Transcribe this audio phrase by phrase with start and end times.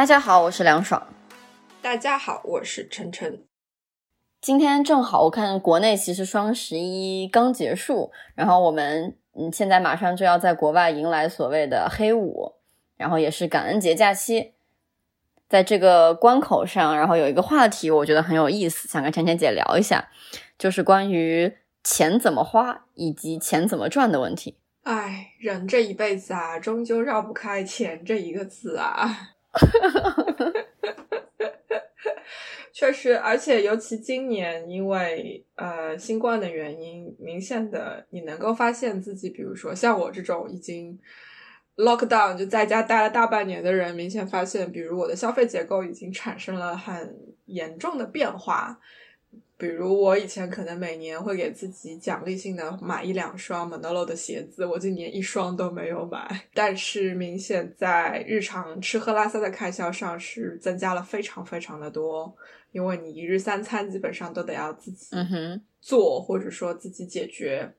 [0.00, 1.06] 大家好，我是梁爽。
[1.82, 3.44] 大家好，我是晨晨。
[4.40, 12.54] 今天正好，我看国内其实双十一刚结束，然后我们嗯现在马上就要在国外迎来所谓的黑五，
[12.96, 14.54] 然后也是感恩节假期，
[15.50, 20.08] 在这个关口上，然后有一个话题，我觉得很有意思，想跟晨晨姐聊一下，
[20.58, 24.56] 就是关于钱怎么花以及钱怎么赚的问题。
[24.84, 29.34] 哎，人这一辈子啊，终究绕不开钱这一个字啊。
[32.72, 40.98] 确实，而且尤其今年，因为呃新冠的原因，明显的你能够发现自己，比如说像我这种已经
[41.76, 47.14] lock down 就在家待了大半年的人，明显发现，比如我的消费结构已经产生了很
[47.46, 48.80] 严重的变化。
[49.60, 56.48] 比如我以前可能每年会给自己奖励性的买一两双 Manolo 的鞋子，我今年一双都没有买。
[56.54, 62.34] 但是明显在日常吃喝拉撒的开销上是增加了非常非常的多，
[62.72, 65.14] 因为你一日三餐基本上都得要自己
[65.82, 67.70] 做，或者说自己解决。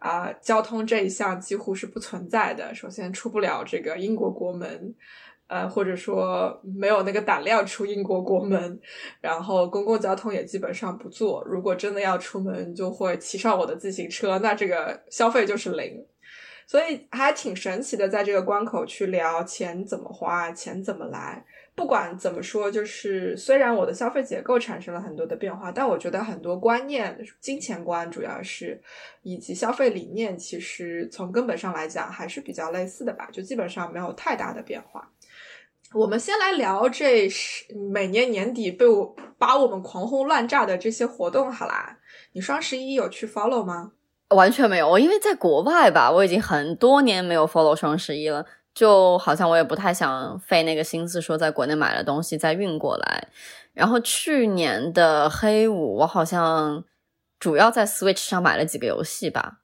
[0.00, 4.94] 啊，交通这一项几乎是不存在的，首先出不了这个英国国门。
[5.50, 8.80] 呃，或者说没有那个胆量出英国国门，
[9.20, 11.42] 然后公共交通也基本上不坐。
[11.44, 16.06] 如果真的要出门，就会骑上我的自行车，那这个消费就是零。
[16.68, 21.44] 所以还挺神奇的，在这个关口去聊钱怎么花，钱怎么来。
[21.74, 28.80] 不管怎么说，就是虽然我的消费结构产生了很多的变化，但我觉得很多观念、金钱观主要是
[29.22, 35.10] 以及消费理念，其实从根本上来讲还是比较类似的吧，就基本上没有太大的变化。
[35.92, 41.98] 我们先来聊这是每年年底被我把我们狂轰乱炸的这些活动好啦。
[42.32, 43.90] 你双十一有去 follow 吗？
[44.28, 53.26] 完全没有，我因为在国外吧，我已经很多年没有 follow 双十一了，就好像我也不太想费那个心思说在国内买了东西再运过来。
[53.72, 56.84] 然后去年的黑五，我好像
[57.40, 59.58] 主要在 Switch 上买了几个游戏吧，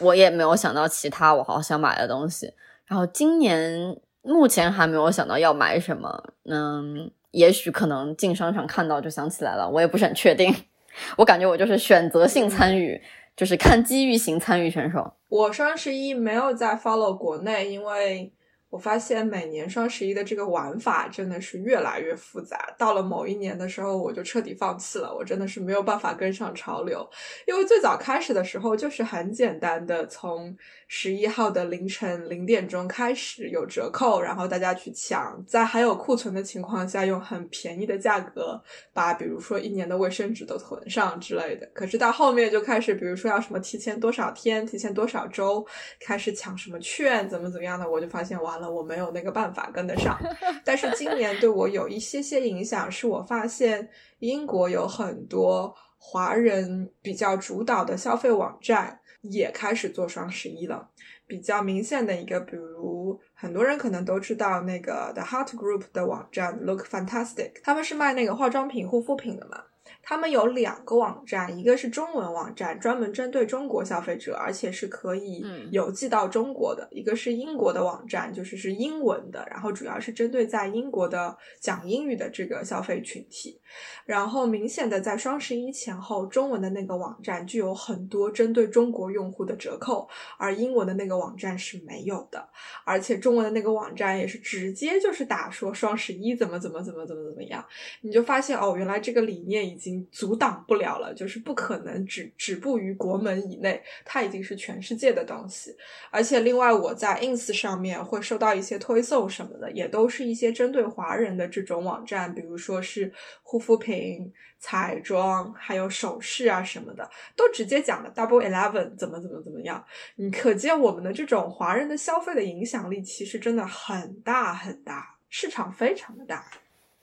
[0.00, 2.54] 我也没有想到其他我好想买的东西。
[2.86, 4.00] 然后今年。
[4.28, 10.54] 目前还没有想到要买什么，嗯，也许可能进商场看到就想起来了，我也不是很确定。
[11.16, 13.00] 我感觉我就是选择性参与，
[13.34, 15.14] 就是看机遇型参与选手。
[15.28, 18.32] 我双十一没有在 follow 国内，因为。
[18.70, 22.74] 我发现每年双十一的这个玩法真的是越来越复杂。
[22.76, 25.10] 到了某一年的时候，我就彻底放弃了。
[25.10, 27.08] 我真的是没有办法跟上潮流，
[27.46, 30.54] 因为最早开始的时候就是很简单的，从
[30.90, 38.60] 十一号的凌晨零点钟开始有折扣，然后大家去抢，在还有库存的情况下，用很便宜的价格
[38.92, 41.66] 把比如说一年的卫生纸都囤上之类的。
[41.72, 45.64] 可是到后面就开始，比如说要什么提前多少天、提前多少周
[46.00, 48.58] 开始抢什么券，怎么怎么样的，我就发现完。
[48.58, 50.18] 了，我没有那个办法跟得上，
[50.64, 53.88] 但是今年对我有一些些影响，是我发现
[54.20, 60.90] 英国有很多华人比较主导的消费网站也开始做双十一了。
[61.26, 69.62] 比较明显的一个，比如很多人可能都知道那个 The Heart Group 的网站 Look Fantastic，他们是卖那个化妆品、护肤品的嘛。
[70.08, 83.60] 他们有两个网站，一个是中文网站，专门针对中国消费者，而且是可以邮寄到中国的；一个是英国的网站，就是是英文的，然后主要是针对在英国的讲英语的这个消费群体。
[84.06, 90.08] 然后明显的在双十一前后，中文的那个网站具有很多针对中国用户的折扣，
[90.38, 92.48] 而英文的那个网站是没有的。
[92.86, 97.62] 而且中文的那个网站也是直接就是打说双十一怎么怎么怎么怎么怎么样，
[98.00, 99.97] 你就发现哦，原来这个理念已经。
[100.10, 105.76] 阻挡不了了，就是不可能止止步于国门以内，它已经是全世界的东西。
[106.10, 113.12] 而且另外，我在 ins 上面会收到一些推送什么的，也都是一些针对华人的这种网站，比如说是
[113.42, 119.84] 护肤品、彩妆，还有首饰啊什么的，都直接讲了 double eleven 怎么怎么怎么样。
[120.16, 126.44] 你可见我们的这种华人的消费的影响力其实真的很大很大，市场非常的大。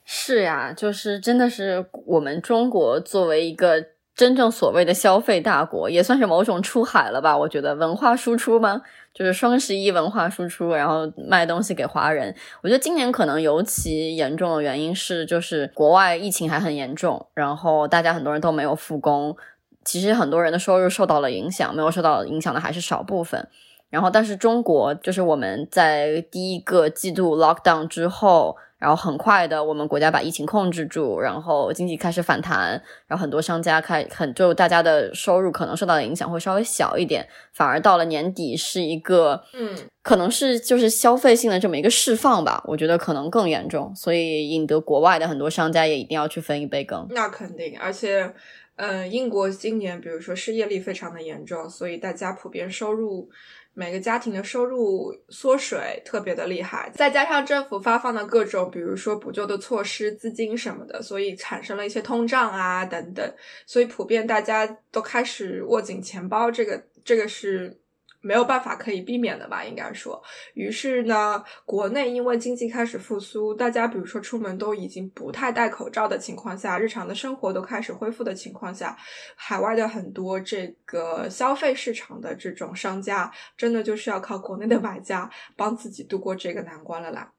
[0.08, 7.36] 是呀，就是真的是我们中国作为一个真正所谓的消费大国，也算是某种出海了吧？
[7.36, 8.82] 我觉得文化输出吗？
[9.14, 12.34] 就是双十一文化输出，然后卖东西给华人。
[12.62, 19.36] 我觉得今年可能尤其严重的原因是，就是国外疫情还很严重，然后大家很多人都没有复工，
[19.84, 23.48] 其实很多人的收入受到了影响，没有受到影响的还是少部分。
[23.90, 28.56] 然后，但是中国就是我们在第一个季度 lockdown 之后。
[28.78, 39.74] 然后很快的，我们国家把疫情控制住，然后经济开始反弹，然后很多商家开很就大家的收入可能受到的影响会稍微小一点，反而到了年底是一个嗯，
[40.04, 47.08] 可能是就是消费性的这么一个释放吧，我觉得可能更严重，所以引得国外的很多商家也一定要去分一杯羹。
[47.12, 48.34] 那肯定，而且，
[48.76, 53.30] 嗯，英国今年比如说失业率非常的严重，所以大家普遍收入。
[53.76, 63.34] 每个家庭的收入缩水特别的厉害，再加上政府发放的各种，比如说补救的措施、资金什么的，所以产生了一些通胀啊等等，
[63.68, 67.80] 所以普遍大家都开始握紧钱包，这个这个是。
[68.26, 70.20] 没有办法可以避免的吧，应该说。
[70.56, 78.98] 于是呢，国内因为经济开始复苏，大家比如说出门都已经不太戴口罩的情况下，日常的生活都开始恢复的情况下，
[79.36, 87.32] 海外的很多这个消费市场的这种商家，真的就是要靠国内的买家帮自己度过这个难关了啦。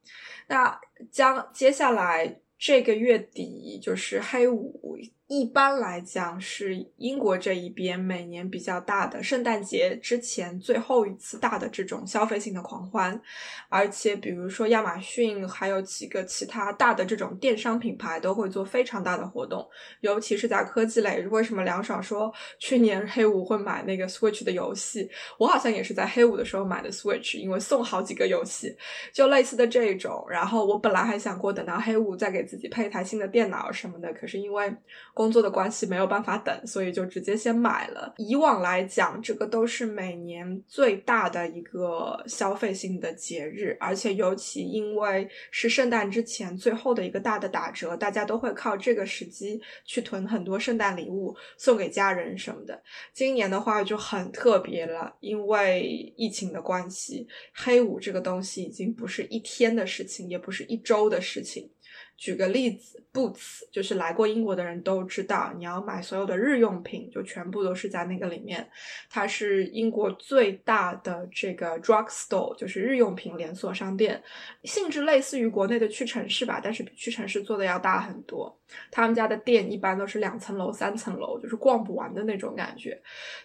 [0.47, 0.81] 那
[1.11, 4.97] 将接下来这个月底就是黑五。
[5.28, 13.20] 一般来讲，是英国这一边每年比较大的圣诞节之前最后一次大的这种消费性的狂欢，
[13.69, 19.69] 而且比如说亚马逊还有几个其他大的这种电商品牌都会做非常大的活动，
[20.00, 21.26] 尤其是在科技类。
[21.26, 25.11] 为什么梁爽说去年黑五会买那个 Switch 的游戏？
[25.38, 28.73] 我好像也是在黑五的时候买的 Switch，因为送好几个游戏，
[29.12, 30.25] 就类似的这种。
[30.31, 34.73] 然后我本来还想过等到黑五再给自己配一台新的电脑什么的，可是因为。
[35.17, 38.13] 工作的关系没有办法等，所以就直接先买了。
[38.19, 52.79] 以往来讲，这个都是每年最大的一个消费性的节日，而且尤其因为是圣诞之前最后的一个大的打折，大家都会靠这个时机去囤很多圣诞礼物送给家人什么的。
[53.15, 61.71] 今年的话就很特别了，因为疫情的关系，黑五这个东西已经不是一天的事情，也不是一周的事情。
[62.17, 68.67] 举个例子，Boots 就是来过英国的人都知道，你要买所有的日用品，就全部都是在那个里面。
[69.11, 74.23] 它是英国最大的这个 drug store，就是日用品连锁商店，
[74.65, 78.59] 性质类似于国内的屈臣氏吧，但是比屈臣氏做的要大很多。
[78.91, 83.01] 他们家的店一般都是两层楼、三层楼，就是逛不完的那种感觉。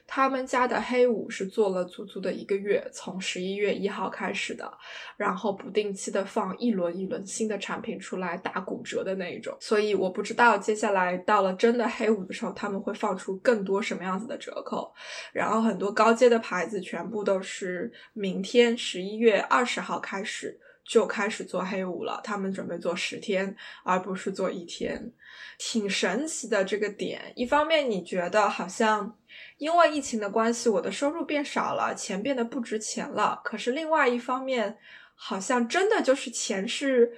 [0.08, 4.72] 他们家的黑五是做了足足的一个月，从十一月一号开始的，
[5.18, 9.56] 然后不定期的放一轮一轮新的产品出来打骨折的那一种。
[9.60, 14.94] 所以我不知道接下来到了真的黑五的时候，他们会放出更多什么样子的折扣。
[15.32, 20.60] 然后很多高阶的牌子全部都是明天十一月二十号开始。
[20.92, 23.56] 就开始做黑五了，他们准备做十天，
[23.86, 25.10] 而不是做一天，
[25.58, 27.32] 挺神奇的这个点。
[27.34, 29.18] 一方面你觉得好像
[29.58, 33.40] 因为疫情的关系，我的收入变少了，钱变得不值钱了。
[33.42, 34.78] 可是另外一方面，
[35.16, 37.14] 好像真的就是钱是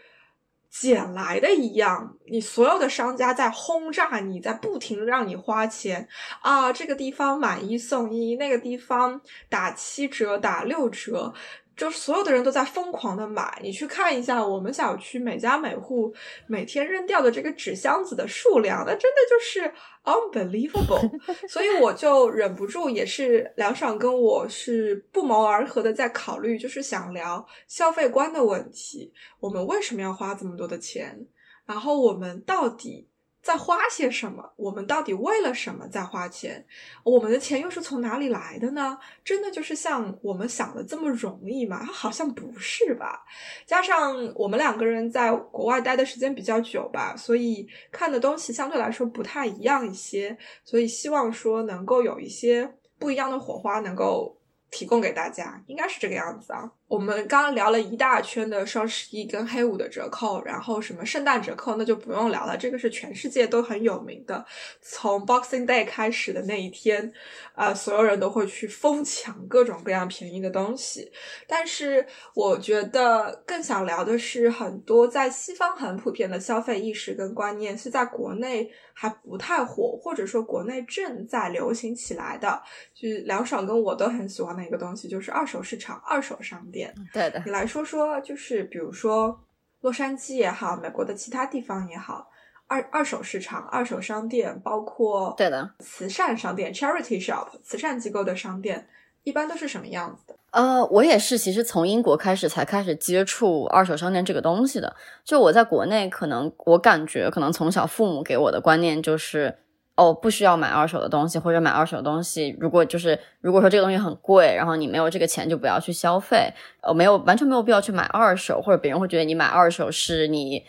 [0.69, 6.07] 捡来的一样，你所有的商家在轰炸你，在不停让你花钱
[6.43, 11.33] 啊，这个地方买一送一，那个地方打七折、打六折。
[11.75, 16.13] 就是所有的人都在疯狂的买，你去看一下我们小区每家每户
[16.47, 21.09] 每天扔掉的这个纸箱子的数量，那真的就是 unbelievable。
[21.49, 29.11] 所以我就忍不住，也是梁爽跟我是不谋而合的在考虑，就是想聊消费观的问题。
[29.39, 31.27] 我们为什么要花这么多的钱？
[31.65, 33.09] 然后我们到底？
[33.43, 34.53] 在花些什么？
[34.55, 36.65] 我们到底为了什么在花钱？
[37.03, 38.97] 我们的钱又是从哪里来的呢？
[39.21, 41.83] 真的就是像我们想的这么容易吗？
[41.83, 43.25] 好像不是吧。
[43.65, 50.37] 加上我们两个人在国外待的时间比较久吧，所以看的东西相对来说不太一样一些。
[50.63, 54.37] 所以希望说能够有一些不一样的火花，能够
[54.71, 56.71] 提供给大家，应该是这个样子啊。
[56.87, 64.45] 我们刚刚聊了一大圈的双十一跟黑五的折扣，然后什么圣诞折扣那就不用聊了，这个是全世界都很有名的。
[64.79, 67.11] 从 Boxing Day 开始的那一天，
[67.55, 71.11] 啊，所有人都会去疯抢各种各样便宜的东西。
[71.47, 82.61] 但是我觉得更想聊的是，很多在西方很普遍的消费意识跟观念是在国内还不太火，或者说国内正在流行起来的。
[82.93, 86.93] 就是梁爽跟我都很喜欢的一个东西，就是二手市场、二手商品店。
[87.13, 89.39] 对的，你来说说，就是比如说
[89.81, 92.29] 洛杉矶也好，美国的其他地方也好，
[92.67, 98.87] 二二手市场、二手商店，包括对的慈善商店 （charity shop）、慈善机构的商店，
[99.23, 100.35] 一般都是什么样子的？
[100.51, 104.95] 呃，我也是，其实从英国开始才开始接触二手商店这个东西的。
[105.23, 109.57] 就我在国内，可能我感觉，可能从小父母给我的观念就是，
[109.95, 120.63] 哦，不需要买二手的东西，或者买二手的东西，如果就是如果说这个东西很贵，然后你没有这个钱，就不要去消费，呃，没有完全没有必要去买二手，或者别人会觉得你买二手是你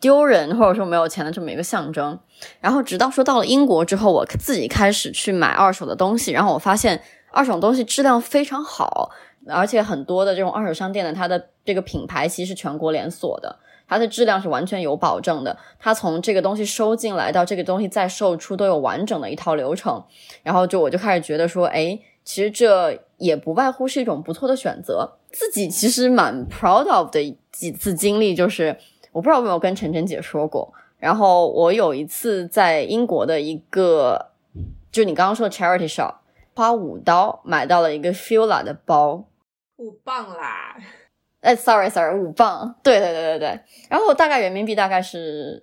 [0.00, 2.18] 丢人，或者说没有钱的这么一个象征。
[2.60, 7.02] 然后直到说到了英国之后，我自己开始去买二手的东西，然后我发现。
[7.34, 9.08] 二手东西质量非常好，
[9.48, 15.56] 而且很多的这种二手商店呢，它的这个品牌其实是全国连锁的，它的质量是完全有保证的。
[15.78, 20.02] 它从这个东西收进来到这个东西再售出都有完整的一套流程。
[20.42, 25.18] 然后就我就开始觉得说，哎，其实这也不外乎是一种不错的选择。
[25.30, 28.76] 自己其实蛮 proud of 的几次经历，就是
[29.12, 30.72] 我不知道有没有跟晨晨姐说过。
[30.98, 34.30] 然后我有一次在英国的一个，
[34.90, 36.16] 就你刚刚说的 charity shop。
[36.54, 39.24] 花五刀买到了一个 Fila 的包，
[39.78, 40.76] 五磅啦！
[41.42, 43.60] 哎，sorry sorry，五磅，对对对对对。
[43.90, 45.62] 然后大概人民币大概是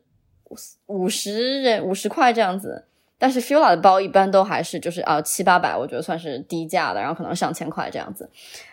[0.85, 2.85] 五十人五十块这样子。
[3.21, 8.29] 但是 Fila 的包一般都还是就是啊七八百，我觉得算是低价的，然后可能上千块这样子。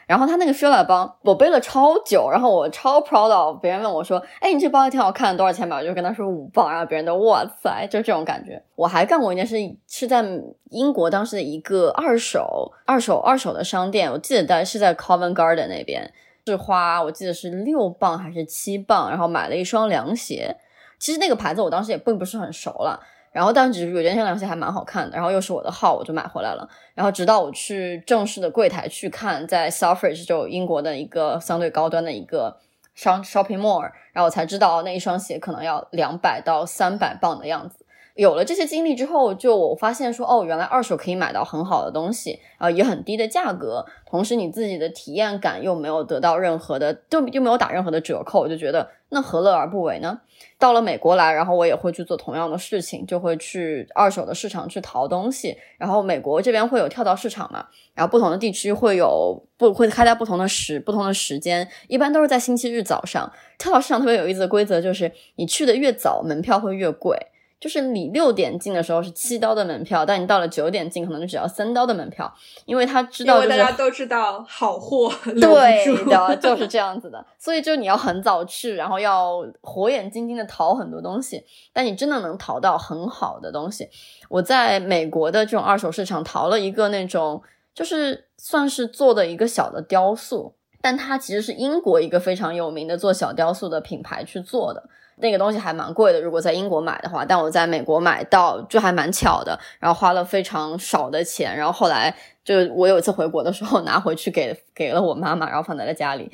[0.07, 3.61] 然后他那个 Fila 包我背了超久，然后我超 proud of。
[3.61, 8.63] 别人问我说：“哎，你这包还挺好看，多少钱吧？”我就跟他说五磅，然后别人都哇塞，就这种感觉。
[8.77, 9.57] 我还干过一件事，
[9.89, 10.25] 是在
[10.71, 16.13] 英国当时的一个二手、二手、二手的商店，我记得在是在 Covent Garden 那边，
[16.47, 20.57] 是花我记得是六磅还是七磅，然后买了一双凉鞋。
[20.99, 23.01] 其实那个牌子我当时也并不是很熟了。
[23.33, 26.67] 然后，但只是有件这凉鞋还蛮好看的，然后又是我的号，我就买回来了。
[26.95, 32.59] 然后直到我去正式的柜台去看，在 Selfridge 就英国的一个相对高端的一个
[32.95, 37.85] 商 shopping mall，然后我才知道那一双鞋可能要两百到三百磅的样子。
[38.17, 50.19] 有了这些经历之后，就我发现说，哦，原来二手可以买到很好的东西，啊，也很低的价格，同时你自己的体验感又没有得到任何的，就又没有打任何的折扣，我就觉得那何乐而不为呢？
[50.59, 55.55] 到了美国来，然后我也会去做同样的事情，就会去二手的市场去淘东西。
[55.77, 63.31] 然后美国这边会有跳蚤市场嘛，然后不同的地区会有不会开在不同的时不同的时间，一般都是在星期日早上。
[63.59, 67.19] 跳蚤市场特别有意思的规则就是，你去的越早，门票会越贵。
[67.59, 72.31] 就是你六点进的时候是七刀的门票，但你到了九点进可能就只要三刀的门票，
[72.67, 77.25] 因为他知道，因为大家都知道好货 对的，就是这样子的。
[77.39, 83.89] 所以就你要很早去，然后要火眼金睛的淘很多东西，但你真的能淘到很好的东西。
[84.29, 87.43] 我在美国的这种二手市场淘了一个那种，
[87.75, 94.91] 就是算是做的一个小的雕塑，但它其实是英国一个非常有名的做小雕塑的品牌去做的。
[95.19, 106.31] 那个东西还蛮贵的，如果在英国买的话，但我在美国买到就还蛮巧的，然后花了非常少的钱，然后后来就我有一次回国的时候拿回去给给了我妈妈，然后放在了家里。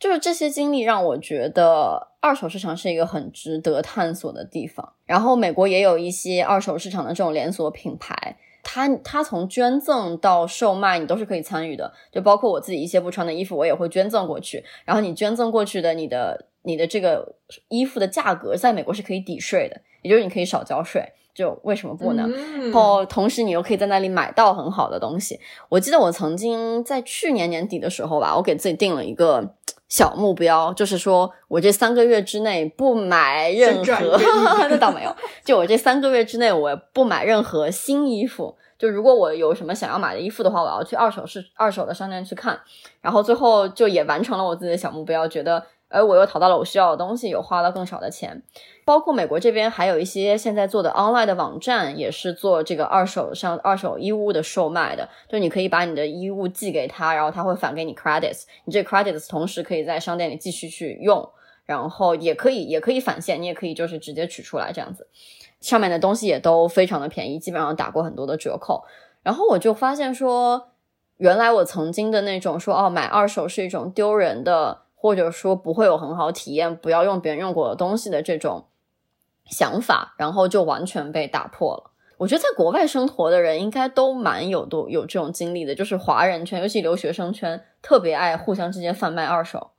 [0.00, 4.94] 就是这些经历让我觉得二手市场是一个很值得探索的地方。
[5.04, 14.64] 然后美国也有一些二手市场的这种连锁品牌，它它从捐赠到售卖你都是可以参与的，就包括我自己一些不穿的衣服，我也会捐赠过去。
[14.84, 16.46] 然后你捐赠过去的你的。
[16.62, 17.34] 你的这个
[17.68, 21.02] 衣服的价格在美国是可以抵税的，也就是你可以少交税，
[21.34, 22.28] 就为什么不呢？
[22.62, 25.40] 然后同时你又可以在那里买到很好的东西。
[25.68, 29.54] 我记得我曾经在去年年底的时候吧，我给自己定了一个
[29.88, 34.18] 小目标，就是说我这三个月之内不买任何，
[34.70, 35.14] 那倒没有，
[35.44, 38.56] 就我这三个月之内我不买任何新衣服。
[38.78, 42.58] 就如果我有什么想要买的衣服的话，我要去二手市二手的商店去看。
[43.00, 45.64] 然后最后就也完成了我自己的小目标，觉得。
[45.92, 48.42] 而我又淘到了我需要的东西，有花了更少的钱。
[48.84, 55.08] 包括美国这边还有一些现在做的 online 的网站，也是做这个二手上二手衣物的售卖的。
[55.28, 61.30] 就你可以把你的衣物寄给他，然后他会返给你 credits，你这 credits 同时可以在商店里继续去用，
[61.64, 65.06] 然后也可以也可以返现，你也可以就是直接取出来这样子。
[65.60, 68.82] 上面的东西也都非常的便宜，基本上打过很多的折扣。
[69.22, 70.70] 然后我就发现说，
[71.18, 74.81] 原来我曾经的那种说哦买二手是一种丢人的。
[75.02, 78.66] 或者说不会有很好体验，不要用别人用过的东西的这种
[79.46, 81.90] 想法，然后就完全被打破了。
[82.18, 89.71] 我觉得在国外生活的人应该都蛮有多有这种经历的，就是华人圈，尤其留学生圈，特别爱互相之间贩卖二手。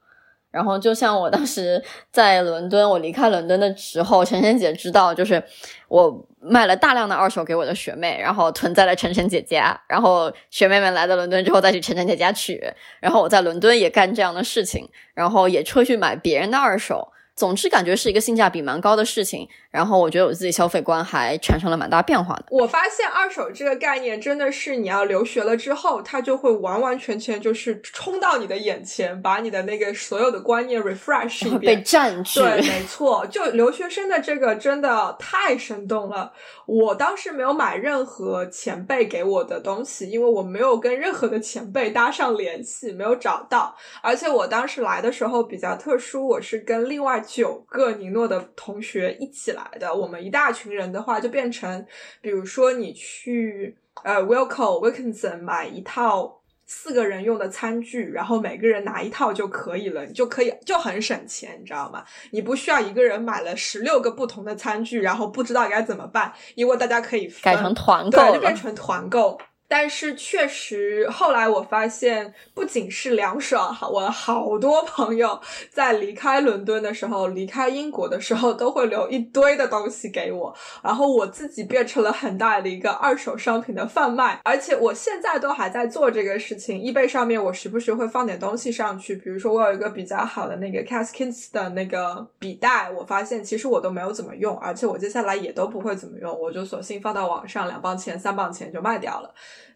[0.53, 5.43] 然后就像我当时在伦敦，我离开伦敦的时候，晨晨姐知道，就是
[5.87, 12.63] 我卖了大量的二手给我的学妹，然后囤在了晨晨姐家，然后学妹们来到伦敦之后再去晨晨姐家取，
[12.99, 19.47] 然后我在伦敦也干这样的事情，然后也出去买别人的二手，总之感觉是一个性价比蛮高的事情。
[19.71, 22.45] 然后我觉得我自己消费观还产生了蛮大变化的。
[22.51, 32.39] 我发现二手这个概念真的是你要留学了之后，它就会完完全全就是冲到你的眼前，把你的那个所有的观念 refresh 一遍，被占据。
[32.39, 36.31] 对， 没错，就留学生的这个真的太生动了。
[36.65, 43.75] 我当时没有买任何前辈给我的东西，因为我没有跟任何的前辈搭上联系，没有找到。
[44.01, 49.63] 而且我当时来的时候比较特殊，我是跟另外九个尼诺的同学一起来。
[49.79, 51.85] 的，我们一大群人的话，就变成，
[52.21, 62.03] 比如说你去呃 Wilco Wilkinson 买一套四个人用的餐具，然后每个人拿一套就可以了，你就可以就很省钱，你知道吗？
[62.31, 69.39] 你不需要一个人买了十六个不同的餐具，然后不知道该怎么办，因为大家可以改成团购，就变成团购。
[69.75, 80.55] 但是确实，后来我发现，不仅是凉爽，哈，我好多朋友在离开伦敦的时候，离开英国的时候，都会留一堆的东西给我。
[80.83, 86.79] 然后我自己变成了很大的一个二手商品的贩卖，而且我现在都还在做这个事情。
[86.79, 99.33] 易贝上面我时不时会放点东西上去，比如说我有一个比较好的那个 Caskins 的那个笔袋，我发现其实我都没有怎么用，而且我接下来也都不会怎么用，我就索性放到网上，两磅钱、三磅钱就卖掉了。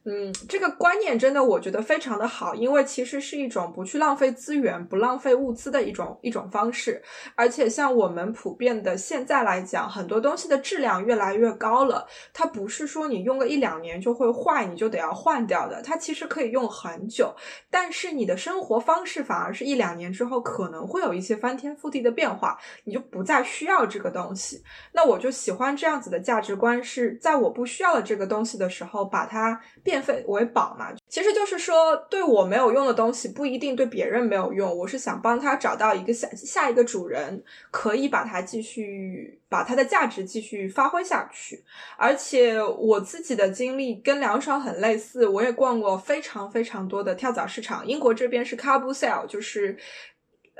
[0.10, 7.02] 嗯，这个观念真的我觉得非常的好，因为其实是一种不去浪费资源、不浪费物资的一种一种方式。
[7.36, 17.36] 而且像我们普遍的现在来讲，很多东西的质量越来越高了，它不是说你用个一两年就会坏，你就得要换掉的，它其实可以用很久。
[17.70, 24.64] 但是你的生活方式反而是一两年之后可能会有一些翻天覆地的变化，你就不再需要这个东西。
[24.94, 29.98] 那我就喜欢这样子的价值观，是在我不需要了这个东西的时候，把它变。
[30.08, 34.78] 费为宝嘛，其实就是说，对我没有用的东西不一定对别人没有用。
[34.78, 41.62] 我是想帮他找到一个下下一个主人，可以把它继续把它的价值继续发挥下去。
[41.98, 47.86] 而且我自己的经历跟梁爽很类似，我也逛过非常非常多的跳蚤市场。
[47.86, 49.76] 英国这边是 Carbo sale，就是。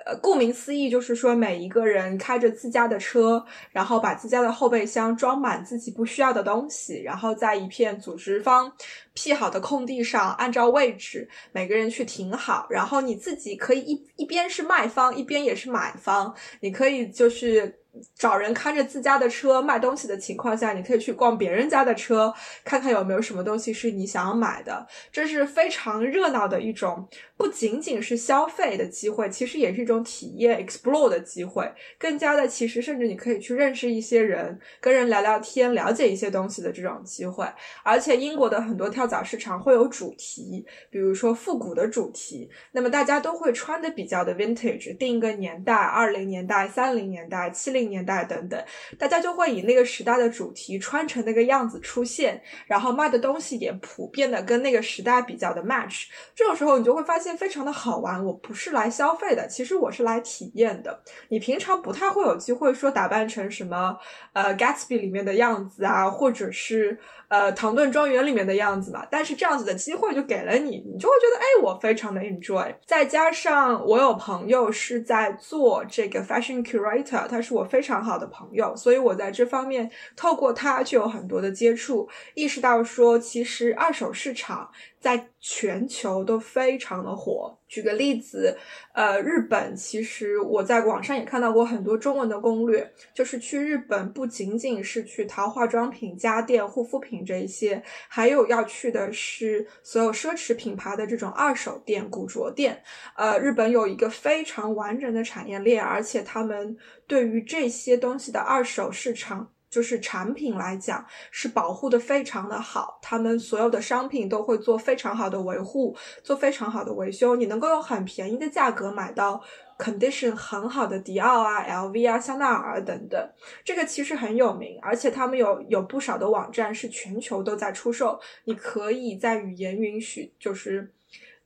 [0.06, 8.72] 呃，顾名思义，就是说每一个人开着自家的车，然后把自家的后备箱装满自己不需要的东西，然后在一片组织方
[9.14, 17.80] 辟好的空地上，按照位置每个人去停好，然后你自己可以一一边是卖方，一边也是买方，你可以就是。
[18.16, 22.34] 找人开着自家的车卖东西的情况下，你可以去逛别人家的车，
[22.64, 24.86] 看看有没有什么东西是你想要买的。
[25.12, 31.72] 这是非常热闹的一种，不仅仅是消费的机会，其实也是一种体验 explore 的机会。
[31.98, 37.44] 更加的，其实甚至你可以去认识一些人，跟人聊聊天，了解一些东西的这种机会。
[37.82, 47.87] 而且英国的很多跳蚤市场会有主题，比如说复古的主题，那么大家都会穿的比较的 vintage，定一个年代，二零年代、三零年代、七零。
[47.88, 48.64] 年代等等，
[48.98, 56.06] 大家就会以那个时代的主题穿成那个样子出现，然后卖的东西也普遍的跟那个时代比较的 match。
[56.36, 58.24] 这种时候你就会发现非常的好玩。
[58.24, 61.02] 我不是来消费的，其实我是来体验的。
[61.30, 63.98] 你平常不太会有机会说打扮成什么
[64.34, 66.98] 呃 Gatsby 里面的样子啊，或者是。
[67.30, 72.74] 呃，唐顿庄园里面的样子吧，但是这样子的机会就给了你，你就会觉得，哎，我非常的 enjoy。
[72.86, 84.70] 再加上我有朋友是在做这个 fashion curator，他是我非常好的朋友，所以我在这方面透过他就有很多的接触，意识到说，其实二手市场。
[85.08, 87.58] 在全球都非常的火。
[87.66, 88.58] 举个例子，
[88.94, 102.84] 呃，日本其实我在网上也看到过很多中文的攻略，就是去日本不仅仅是去淘化妆品、家电、护肤品这一些，还有要去的是所有奢侈品牌的这种二手店、古着店。
[103.16, 106.76] 呃，日本有一个非常完整的产业链，而且他们
[107.08, 109.54] 对于这些东西的二手市场。
[109.70, 119.42] 就是产品来讲，是保护的非常的好，他们所有的商品都会做非常好的维护，做非常好的维修，你能够用很便宜的价格买到
[119.78, 123.30] condition 很好的迪奥啊、LV 啊、香奈儿等等，
[123.64, 130.92] 这个其实很有名，而且他们有有不少的网站是全球都在出售，你可以在语言允许，就是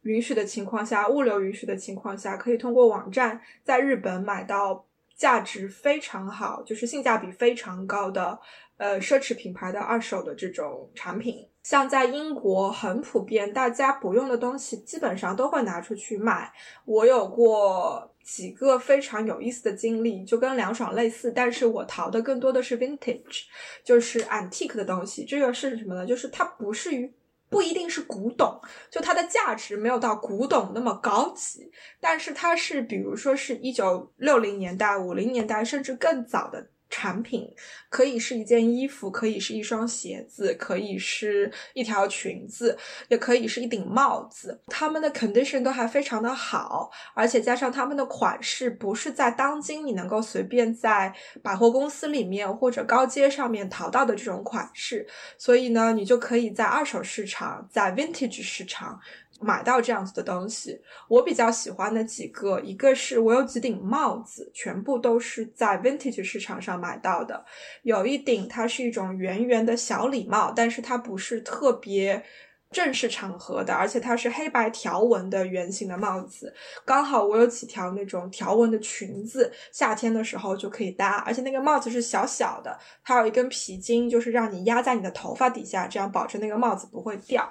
[0.03, 4.85] 允许的情况下，物流允许的情况下，可以通过网站在日本买到。
[5.21, 8.39] 价值非常好，就是性价比非常高的，
[8.77, 16.51] 呃，奢侈品牌的二手的这种产品，像在英国很普遍，大家不用的东西基本上都会拿出去卖。
[16.85, 23.43] 我有过几个非常有意思的经历，就跟凉爽类似，但是我淘的更多的是 vintage，
[23.83, 25.23] 就是 antique 的东西。
[25.23, 26.03] 这个是什么呢？
[26.03, 27.13] 就是它不是于
[27.51, 28.59] 不一定是古董，
[28.89, 36.69] 就它的价值没有到古董那么高级，但是它是比如说是一九六零年代、五零年代甚至更早的。
[36.91, 37.49] 产品
[37.89, 42.77] 可以是一件衣服，可以是一双鞋子，可以是一条裙子，
[43.07, 44.61] 也可以是一顶帽子。
[44.67, 58.99] 他们的 condition 都还非常的好，而且加上他们的款式不是在当今你能够随便在百货公司里面或者高街上面淘到的这种款式，所以呢，你就可以在二手市场，在 vintage 市场。
[59.41, 67.43] 买到这样子的东西，我比较喜欢的几个，一个是我有几顶帽子，全部都是在 vintage 市场上买到的。
[67.83, 72.23] 有一顶它是一种圆圆的小礼帽，但是它不是特别。
[72.71, 76.53] 正式场合的，而且它是黑白条纹的圆形的帽子，
[76.85, 81.17] 刚好我有几条那种条纹的裙子，夏天的时候就可以搭。
[81.25, 87.47] 而且那个帽子是小小的，它有一根皮筋，就是让你压在你的头发底下，这样保证那个帽子不会掉。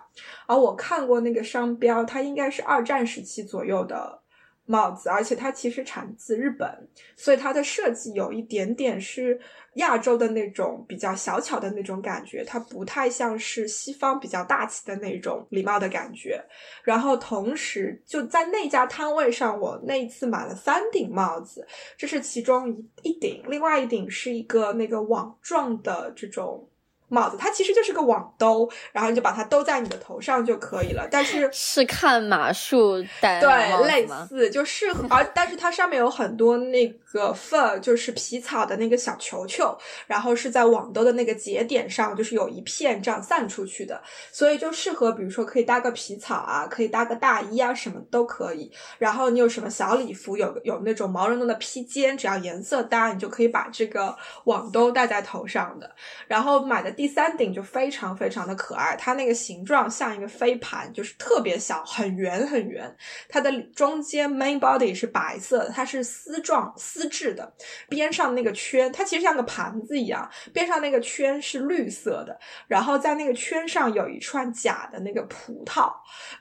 [0.46, 4.20] 而我看过那个商标，它应该是二战时期左右的。
[4.66, 9.40] 帽子，而且它其实产自日本，所以它的设计有一点点是
[9.74, 16.42] 亚洲的那种比较小巧的那种感觉，它不太像是西方比较大气的那种礼帽的感觉。
[16.82, 26.66] 然后同时就在那家摊位上，我那一次买了三顶帽子，这是其中一一顶，另外一顶是一个那个网状的这种。
[27.10, 31.06] 帽子，它其实就是个网兜，然后你就把它兜在你的头上就可以了。
[31.10, 48.70] 但是 是看马术戴对，类似就适合，而但是它上面有很多那个 fur，就是皮草的那个小球球，然后是在网兜的那个节点上，就是有一片这样散出去的，所以就适合，比如说可以搭个皮草啊，可以搭个大衣啊，什么都可以。
[48.98, 55.90] 然后你有什么小礼服，有有那种毛茸茸的披肩，只要颜色搭，你就可以把这个网兜戴在头上的。
[56.28, 56.94] 然后买的。
[57.00, 62.94] 第三顶就非常非常的可爱，它那个形状像一个飞盘，就是特别小，很圆很圆。
[63.26, 67.50] 它的中间 main body 是白色的，它是丝状丝质的，
[67.88, 75.90] 边上那个圈它其实像个盘子一样，边上那个圈是绿色的，然后在那个圈上有一串假的那个葡萄，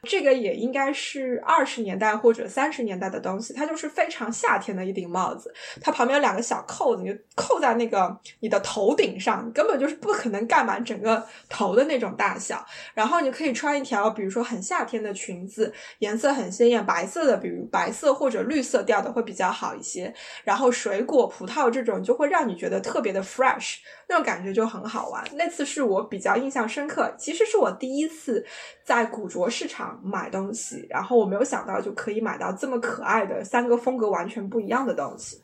[0.03, 10.48] 这个也应该是二十年代或者三十年代的东西，它就是非常夏天的一顶帽子，它旁边有两个小扣子，你就扣在那个你的头顶上，根本就是不可能。
[10.49, 20.13] 盖满整个头的那种大小，然后你可以穿一条，比如说很夏天的裙子，颜色很鲜艳，白色的，比如白色或者绿色调的会比较好一些。
[20.43, 25.23] 然后水果、葡萄这种就会让你觉得特别的 fresh，那种感觉就很好玩。
[25.35, 28.43] 那次是我比较印象深刻，其实是我第一次
[28.83, 35.43] 在古着市场买东西，然后我没有想到就可以买到这么可爱的三个风格完全不一样的东西。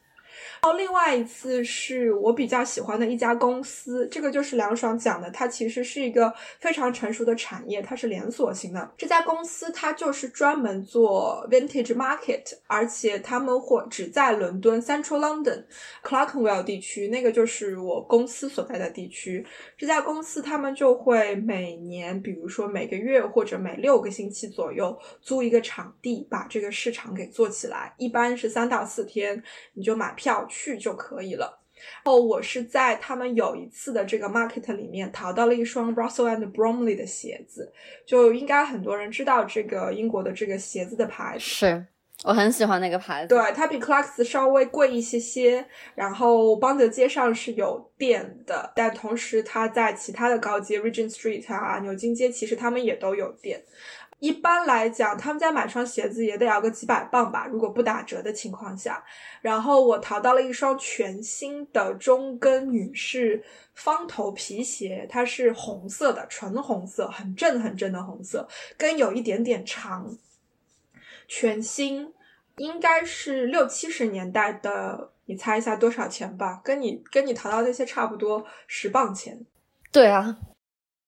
[0.65, 8.91] 然后另外一次是我比较喜欢的一家公司，这个就是梁爽讲的，它其实是一个非常成熟的产业，它是连锁型的。
[8.97, 15.65] 这家公司它就是专门做 vintage market，而且他们或只在伦敦 Central London
[16.03, 19.45] Clerkenwell 地区，那个就是我公司所在的地区。
[19.77, 29.43] 这家公司他们就会每年，比如说每个月或者每六个星期左右租一个场地，把这个市场给做起来，一般是三到四天，
[29.75, 30.43] 你就买票。
[30.77, 31.59] 就可以了。
[32.05, 37.71] 后，我是在他们有一次的这个 market 里面淘到了一双 Russell and Bromley 的鞋子，
[38.05, 41.41] 就应该很多人知道这个英国的这个鞋子的牌子。
[41.41, 41.85] 是
[42.23, 45.63] 我很喜欢那个牌子，对，它比 Clarks 稍微贵一些些，
[45.95, 53.61] 然后邦德街上是有店的，但同时它在其他的高街 Regent Street 啊、牛津街，其实他们也都有店。
[54.25, 59.03] 一般来讲，他们家买双鞋子也得要个几百磅吧，如果不打折的情况下。
[59.39, 63.43] 然后我淘到了一双全新的中跟女士
[63.75, 70.17] 方头皮鞋，它是红色的，纯红色，很正很正的红色，跟有一点点长，
[71.27, 72.11] 全新，
[72.57, 76.59] 应该是六七十年代的，你猜一下多少钱吧？
[76.63, 79.45] 跟你跟你淘到那些差不多，十磅钱。
[79.91, 80.35] 对啊。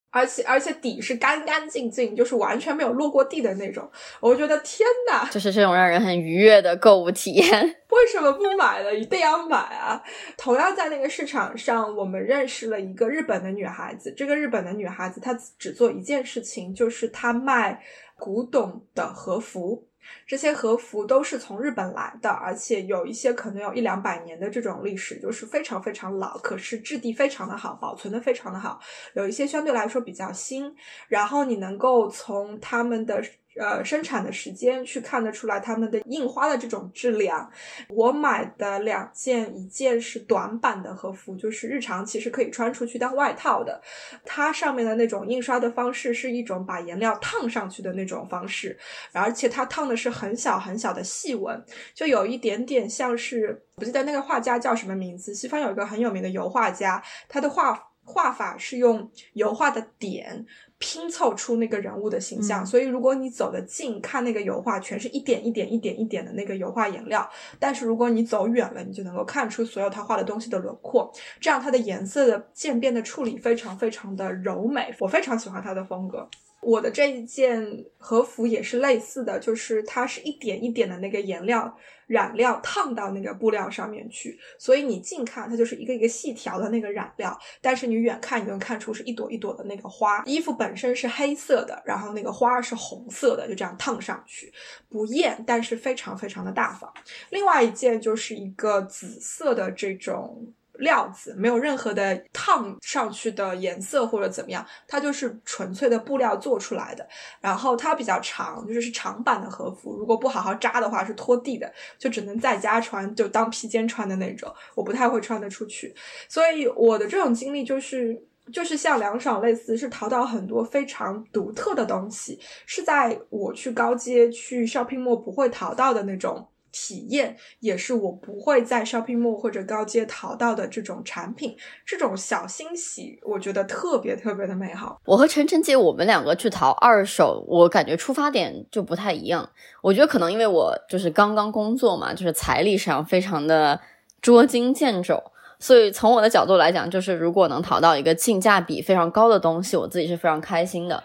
[0.10, 3.90] 而且而且底是干干净净，就是完全没有落过地的那种。
[4.20, 7.46] 我觉得天呐，就是这种让人很愉悦的购物体验。
[7.90, 8.94] 为什么不买呢？
[8.94, 10.02] 一定要买啊！
[10.38, 14.14] 同样在那个市场上，我们认识了一个日本的女孩子。
[14.16, 17.82] 这个日本的女孩子，她只做一件事情，就是她卖
[18.18, 19.87] 古董的和服。
[20.26, 28.80] 这些和服都是从日本来的，而且有一些可能有一两百年的这种历史，就是非常非常老，可是质地非常的好，保存的非常的好。
[29.14, 30.76] 有一些相对来说比较新，
[31.08, 33.24] 然后你能够从他们的
[33.60, 37.50] 呃生产的时间去看得出来他们的印花的这种质量。
[37.90, 43.82] 我买的两件，一件是短版的和服，就是日常其实可以穿出去当外套的，
[44.26, 48.78] 它上面的那种印刷的方式是一种把颜料烫上去的那种方式，
[49.12, 60.48] 而且它烫的是很小很小的细纹，就有一点点像是不记得那个画家叫什么名字，西方有一个很有名的油画家，他的画画法是用油画的点。
[60.80, 76.30] 拼凑出那个人物的形象，所以如果你走得近看那个油画，全是一点一点、一点一点的那个油画颜料；但是如果你走远了，你就能够看出所有他画的东西的轮廓，这样它的颜色的渐变的处理非常非常的柔美，我非常喜欢他的风格。
[76.62, 90.24] 我的这一件和服也是类似的，就是它是一点一点的那个颜料染料烫到那个布料上面去，所以你近看它就是一个一个细条的那个染料，但是你远看你能看出是一朵一朵的那个花。
[90.26, 94.52] 衣服本身是黑色的，然后那个花是红色的，就这样烫上去，
[94.90, 96.92] 不艳，但是非常非常的大方。
[97.30, 100.54] 另外一件就是一个紫色的这种。
[100.80, 107.08] 料子没有任何的烫上去的颜色或者怎么样，它就是纯粹的布料做出来的。
[107.40, 114.54] 然后它比较长，就是是长版的和服，如果不好好扎的话是拖地的，就只能在家穿，就当披肩穿的那种。
[114.76, 115.94] 我不太会穿得出去，
[116.30, 118.22] 所以我的这种经历就是
[118.54, 126.48] 就是像凉爽类似，是淘到很多非常独特的东西，是在我去高街去 shopping mall 不会淘到的那种。
[126.80, 135.02] 体验也是我不会在 shopping mall 或者高街淘到的这种产品，这种小欣喜，我觉得特别特别的美好。
[135.04, 139.50] 我和晨晨姐，我们两个去淘二手，我感觉出发点就不太一样。
[139.82, 143.82] 我觉得可能因为我就是刚刚工作嘛，就是财力上非常的
[144.22, 145.20] 捉襟见肘，
[145.58, 151.04] 所以从我的角度来讲，就是如果能淘到一个性价比非常高的东西，我自己是非常开心的。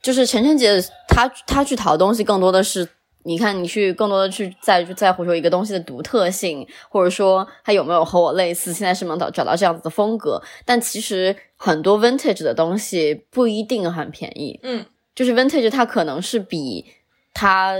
[0.00, 2.88] 就是晨晨姐她她去淘东西，更多的是。
[3.28, 10.40] 你看，你去更多的去在在乎说一个东西的独特性，或者说它有没有和我类似，现在是能找找到这样子的风格。
[10.64, 16.86] 但其实很多 vintage 的东西不一定很便宜，嗯，就是 vintage 它可能是比
[17.34, 17.74] 它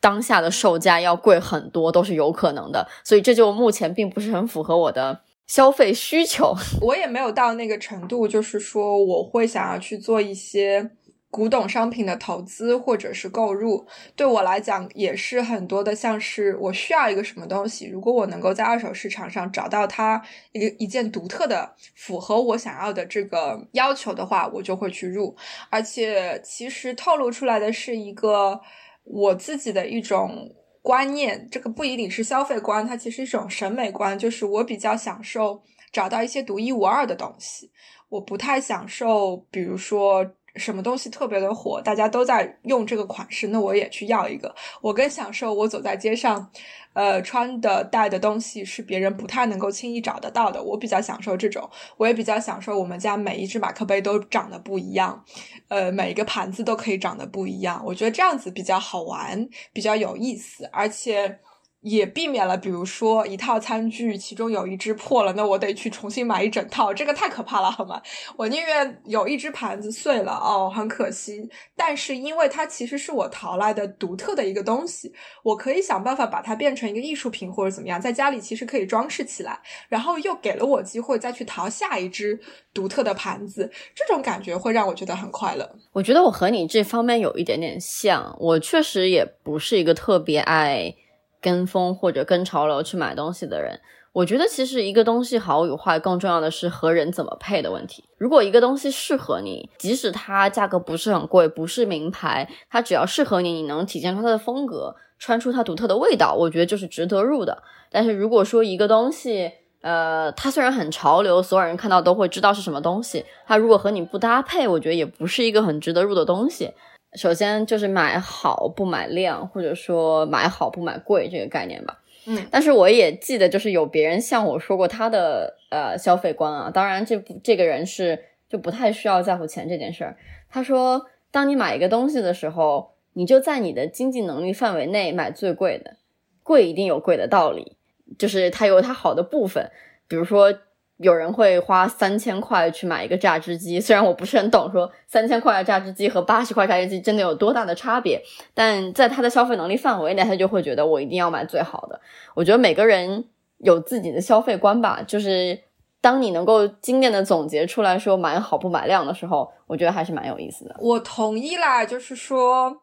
[0.00, 2.88] 当下的售价要贵很多，都是有可能的。
[3.04, 6.52] 所以这就目前并不是很符合我的消费需求。
[6.82, 10.90] 我也没有到那个程度，就是说我会想要去做一些。
[11.30, 25.36] 古董商品的投资或者是购入，对我来讲也是很多的，像是我需要一个什么东西，如果我能够在二手市场上找到它一一件独特的、符合我想要的这个要求的话，我就会去入。
[25.70, 28.60] 而且其实透露出来的是一个
[29.04, 35.62] 我自己的一种观念，这个不一定是消费观，它其实一种审美观，就是我比较享受
[35.92, 37.70] 找到一些独一无二的东西，
[38.08, 40.28] 我不太享受，比如说。
[40.56, 44.54] 什么东西特别的火，大家都在用这个款式，那我也去要一个。
[44.80, 46.50] 我更享受我走在街上，
[46.92, 50.62] 呃，穿的戴的东西是别人不太能够轻易找得到的。
[50.62, 55.24] 我比较享受这种，我也比较享受我们家每一只马克杯都长得不一样，
[55.68, 57.82] 呃，每一个盘子都可以长得不一样。
[57.84, 61.38] 我觉得这样子比较好玩，比较有意思，而且。
[61.82, 68.02] 也避免了，比如说一套餐具，其中有一只破了，那我得去重新买一整套，这个太可怕了，好吗？
[68.36, 71.48] 我宁愿有一只盘子碎了，哦，很可惜。
[71.74, 75.10] 但是因为它其实是我淘来的独特的一个东西，
[75.42, 82.38] 我可以想办法把它变成一个艺术品或者怎么样，在家里其实可以装饰起来，然后又给了我机会再去淘下一只
[82.74, 85.66] 独特的盘子，这种感觉会让我觉得很快乐。
[85.92, 90.94] 我觉得我和你这方面有一点点像，我确实也不是一个特别爱。
[91.40, 93.80] 跟风或者跟潮流去买东西的人，
[94.12, 98.04] 我觉得其实一个东西好与坏，更重要的是和人怎么配的问题。
[98.18, 107.62] 如果一个东西适合你，即使它价格不是很贵，不是名牌，它只要适合你，你能体现出它的风格，穿出它独特的味道，我觉得就是值得入的。
[107.90, 109.50] 但是如果说一个东西，
[109.80, 116.72] 呃，它虽然很潮流，所有人看到都会知道是什么东西，它如果和你不搭配，我觉得也不是一个很值得入的东西。
[117.14, 122.00] 首先就是买好不买量，或者说买好不买贵这个概念吧。
[122.26, 126.70] 嗯，但是我也记得，就是有别人向我说过他的呃消费观啊。
[126.70, 130.16] 当然，这不这个人是就不太需要在乎钱这件事儿。
[130.48, 135.96] 他说，当你买一个东西的时候，你就在你的经济能力范围内买最贵的，
[136.42, 137.76] 贵一定有贵的道理，
[138.18, 139.70] 就是它有它好的部分，
[140.06, 140.54] 比如说。
[141.02, 151.98] 有人会花三千块去买一个榨汁机，虽然我不是很懂，说三千块的榨汁机和八十块榨汁机真的有多大的差别，但在他的消费能力范围内，他就会觉得我一定要买最好的。
[152.34, 153.24] 我觉得每个人
[153.58, 155.58] 有自己的消费观吧，就是
[156.02, 160.76] 当你能够精炼的总结出来说买好不买量的时候，我觉得还是蛮有意思的。
[160.78, 162.82] 我同意啦，就是说。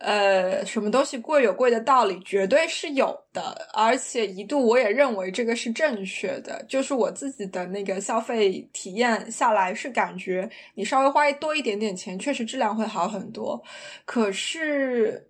[0.00, 6.64] 呃，什么东西贵有贵的道理，绝对是有的，而且一度我也认为这个是正确的。
[6.66, 13.62] 就是我自己的那个消费体验下来，是感觉你稍微花多一点点钱，确实质量会好很多。
[14.06, 15.28] 可是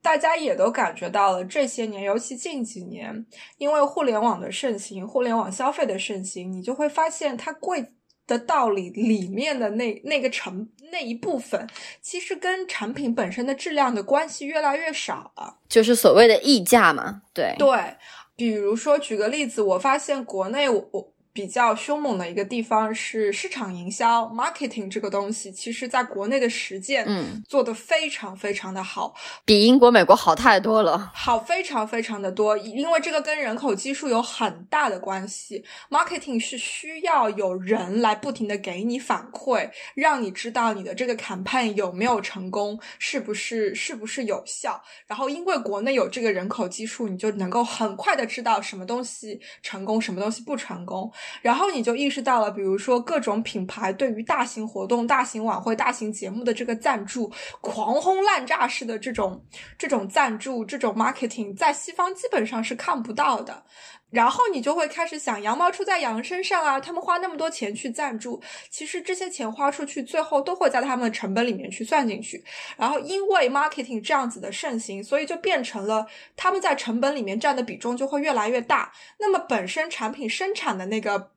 [0.00, 3.26] 大家也都感觉到了，这些年，尤其近几年，
[3.58, 7.84] 因为互联网的盛行，互联网消费的盛行，你就会发现它贵。
[8.26, 11.66] 的道理里面的那那个成那一部分，
[12.00, 17.22] 其实跟产品本身的质量的关系越来越少了，就是所谓的溢价嘛。
[17.32, 17.96] 对对，
[18.36, 21.12] 比如说举个例子，我发现国内我我。
[21.32, 29.14] 比较凶猛的一个地方是市场营销 （marketing） 这个东西，其实在国内的实践，嗯，做的非常非常的好，
[29.44, 32.56] 比英国、美国好太多了，好非常非常的多。
[32.58, 44.82] 因为这个跟人口基数有很大的关系，marketing 是需要有人来不停的给你反馈，让你知道你的这个 campaign 有没有成功，是不是是不是有效。
[45.06, 51.10] 然后因为国内有这个人口基数，你就能够很快的知道什么东西成功，什么东西不成功。
[51.40, 57.30] 然后你就意识到了，比如说各种品牌对于大型活动、大型晚会、大型节目的这个赞助，
[57.60, 59.44] 狂轰滥炸式的这种
[59.78, 63.64] 这种赞助、这种 marketing，在西方基本上是看不到的。
[64.12, 72.44] 然后你就会开始想，羊毛出在羊身上啊，他们花那么多钱去赞助，其实这些钱花出去，最后都会在他们的成本里面去算进去。
[72.76, 78.92] 然后因为 marketing 这样子的盛行，所以就变成了他们在成本里面占的比重就会越来越大。
[79.18, 81.30] 那么本身产品生产的那个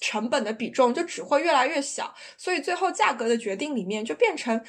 [0.00, 4.64] 成本的比重就只会越来越小，所以最后价格的决定里面就变成。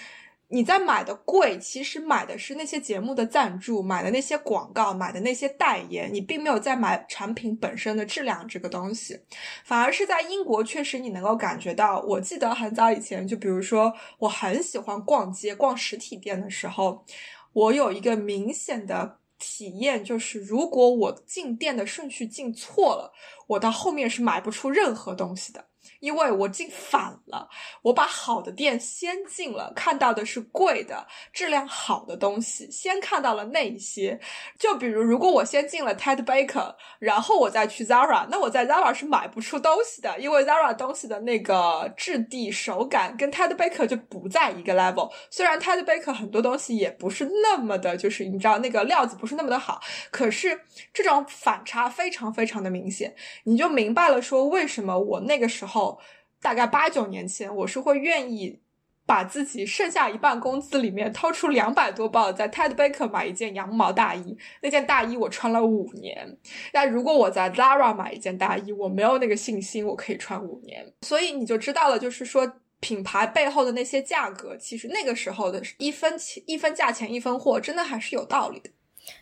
[0.55, 9.19] 你在买的贵，其实买的是那些节目的赞助，买的那些广告，买的那些代言，你并没有在买产品本身的质量这个东西。
[9.65, 11.99] 反而是在英国，确实你能够感觉到。
[12.07, 17.03] 我记得很早以前，就比如说我很喜欢逛街、逛实体店的时候，
[17.51, 23.11] 我有一个明显的体验，就是如果我进店的顺序进错了，
[23.47, 25.65] 我到后面是买不出任何东西的。
[26.05, 27.49] 因为我进反了，
[27.81, 34.19] 我把好的店先进了，看到的是贵的、质量好的东西，先看到了那一些。
[34.59, 45.11] 就比如，如果我先进了 Ted Baker，然后我再去 Zara，那我在 Zara 是买不出东西的，因为 Zara 东西的那个质地、手感跟 Ted Baker 就不在一个 level。
[45.31, 50.61] 虽然 Ted Baker 很多东西也不是那么的，就是你知道那个料子不是那么的好，可是
[50.93, 53.15] 这种反差非常非常的明显，
[53.45, 55.94] 你就明白了说为什么我那个时候。
[56.41, 58.60] 大概八九年前，我是会愿意
[59.05, 64.38] 把自己剩下一半工资里面掏出两百多磅，在 Ted Baker 买一件羊毛大衣。
[64.62, 66.38] 那件大衣我穿了五年。
[66.71, 70.93] 但如果我在 Zara 买一件大衣，我没有那个信心我可以穿五年。
[71.01, 78.69] 所以你就知道了，就是说品牌背后的那些价格，其实那个时候的一分钱一分价钱一分货，真的还是有道理的。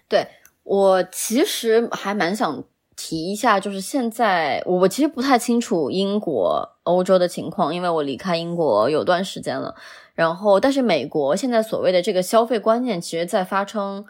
[0.08, 0.28] 对
[0.64, 2.66] 我其实还蛮想。
[3.06, 9.76] 提一下，就是现在我我其实不太清楚英国、欧洲的情况，因为我离开英国有段时间了。
[10.16, 14.06] 然后，但是美国现在所谓的这个消费观念，其实在发生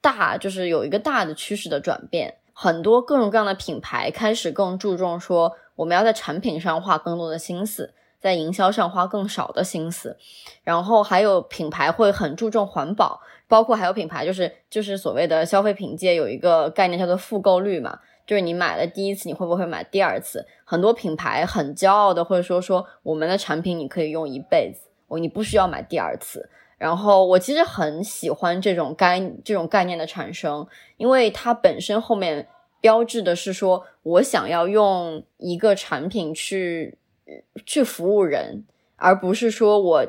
[0.00, 2.36] 大，就是有一个大的趋势的转变。
[2.54, 10.16] 很多各种各样的品牌开始更注重说，我们要在产品上花更多的心思，在营销上花更少的心思。
[10.62, 13.20] 然后还有品牌会很注重环保。
[13.46, 20.46] 包括还有品牌，就是就是所谓的消费品界有一个概念叫做复购率嘛，就是你买了第一次，你会不会买第二次？
[20.64, 26.48] 很多品牌很骄傲的会说说我们的产品你可以用一辈子，我你不需要买第二次。
[26.78, 32.48] 然后我其实很喜欢这种概这种概念的产生，因为它本身后面
[32.80, 36.98] 标志的是说我想要用一个产品去
[37.64, 38.64] 去服务人，
[38.96, 40.06] 而不是说我。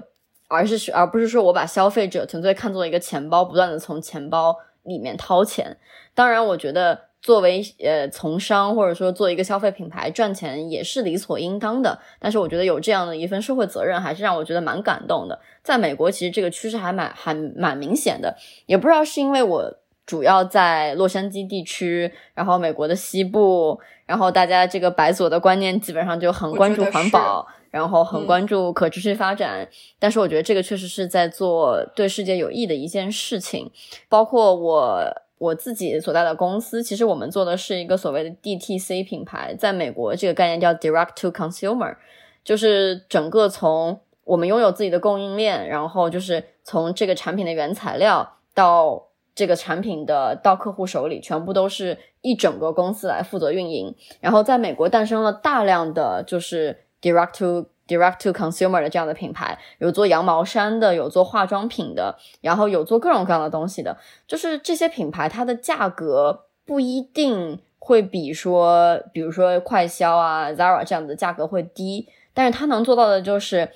[0.47, 5.75] 而是而不是说我把消费者纯粹看作一个钱包，不断的从钱包里面掏钱。
[6.13, 11.97] 当然，我觉得作为呃从商或者说做一个消费品牌赚钱也是理所应当的。
[12.19, 15.39] 但是，我觉得有这样的一份社会责任，还是让我觉得蛮感动的。
[15.63, 18.38] 在美国，其实这个趋势还蛮还蛮明显的。
[18.67, 19.73] 也不知道是因为我
[20.05, 27.47] 主要在洛杉矶地区，然后美国的西部，然后大家这个白左的观念基本上就很关注环保。
[27.71, 29.67] 然后很关注可持续发展，
[29.99, 33.69] 但是我觉得这个确实是在做对世界有益的一件事情。
[34.07, 35.03] 包括我
[35.38, 41.95] 我自己所在的公司，其实我们做的是一个所谓的 DTC 品牌，在美国这个概念叫 Direct to Consumer，
[42.43, 53.95] 就是整个从我们拥有自己的供应链，然后就是从这个产品的原材料到这个产品的到客户手里，全部都是一整个公司来负责运营。
[54.20, 56.82] 然后在美国诞生了大量的就是。
[57.01, 63.97] Direct to direct to consumer 的这样的品牌，有做羊毛衫的，有做化妆品的，然后有做各种各样的东西的。
[64.27, 73.69] 就是这些品牌，它的价格不一定会比说，比如说快销啊、Zara 这样的价格会低，但是它能做到的就是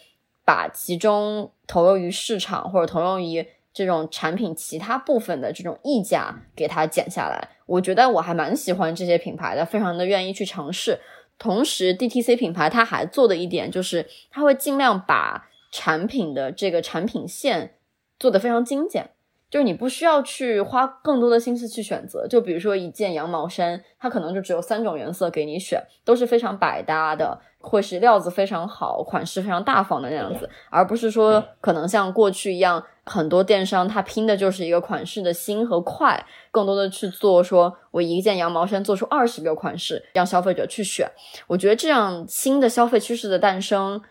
[0.44, 7.50] 把其中投入于市场或者投入于这种产品其他部分的这种溢价给它减下来。
[7.68, 11.00] 我觉得我还蛮喜欢这些品牌的，非常的愿意去尝试。
[11.40, 17.76] 同时，DTC 品牌它还做的一点就是，它会尽量把产品的这个产品线
[18.20, 19.12] 做得非常精简，
[19.50, 22.28] 就是你不需要去花更多的心思去选择。
[22.28, 27.40] 就比如说一件羊毛衫，它可能就只有三种颜色给你选，都是非常百搭的。
[27.62, 41.12] 会是料子非常好，款式非常大方的那样子，而不是说可能像过去一样，很多电商它拼的就是一个款式的新和快，更多的去做说我一件羊毛衫做出二十个款式，让消费者去选。
[41.48, 44.02] 我觉得这样新的消费趋势的诞生，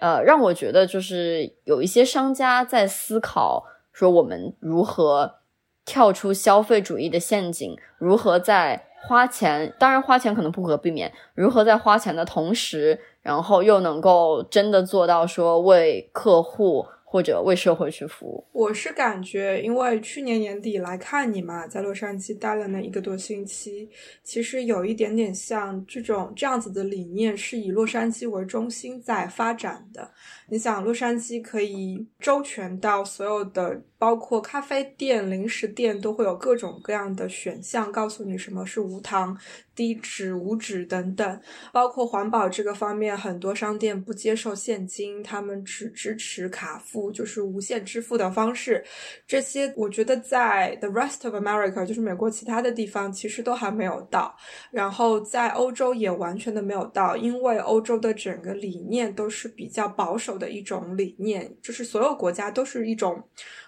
[0.00, 3.64] 呃，让我觉得就是有一些商家在思考
[3.98, 5.40] 说我们如何
[5.84, 8.84] 跳出消费主义的陷阱，如何在。
[9.00, 11.10] 花钱，当然花钱可能不可避免。
[11.34, 18.44] 如何在花钱的同时，然后又能够真的做到说为客户或者为社会去服务？
[18.52, 23.88] 我是感觉，因为去年年底来看你嘛，在洛杉矶待了那一个多星期，
[24.24, 30.10] 其实有一点点像这种这样子的理念，是以洛杉矶为中心在发展的。
[30.50, 33.82] 你想，洛杉矶可以周全到所有的。
[34.00, 39.36] 包括咖啡店、零食店都会有各种各样的选项，告诉你什么是无糖、
[39.74, 41.40] 低脂、无脂等等。
[41.72, 48.84] 包括环保这个方面，很多商店不接受现金，他们只支持卡付，就是无限支付的方式。
[49.26, 54.32] 这些我觉得在 the rest of America，就是美国其他的地方，其实都还没有到。
[54.70, 63.22] 然后在欧洲也完全的没有到，因为欧洲的整个理念都是比较保守的一种理念，就是所有国家都是一种。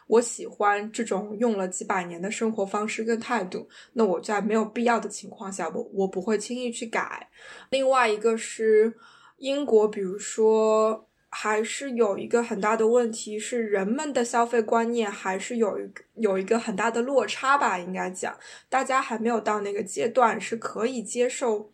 [0.06, 7.28] 我喜欢这种用了几百年的生活方式跟态度，那我在没有必要的情况下，我我不会轻易去改。
[7.70, 8.92] 另外一个是
[9.36, 18.36] 英国，比如说还是有一个很大的问题是人们的消费观念还是有一个有一个很大的落差吧，应该讲，
[18.68, 21.70] 大家还没有到那个阶段是可以接受。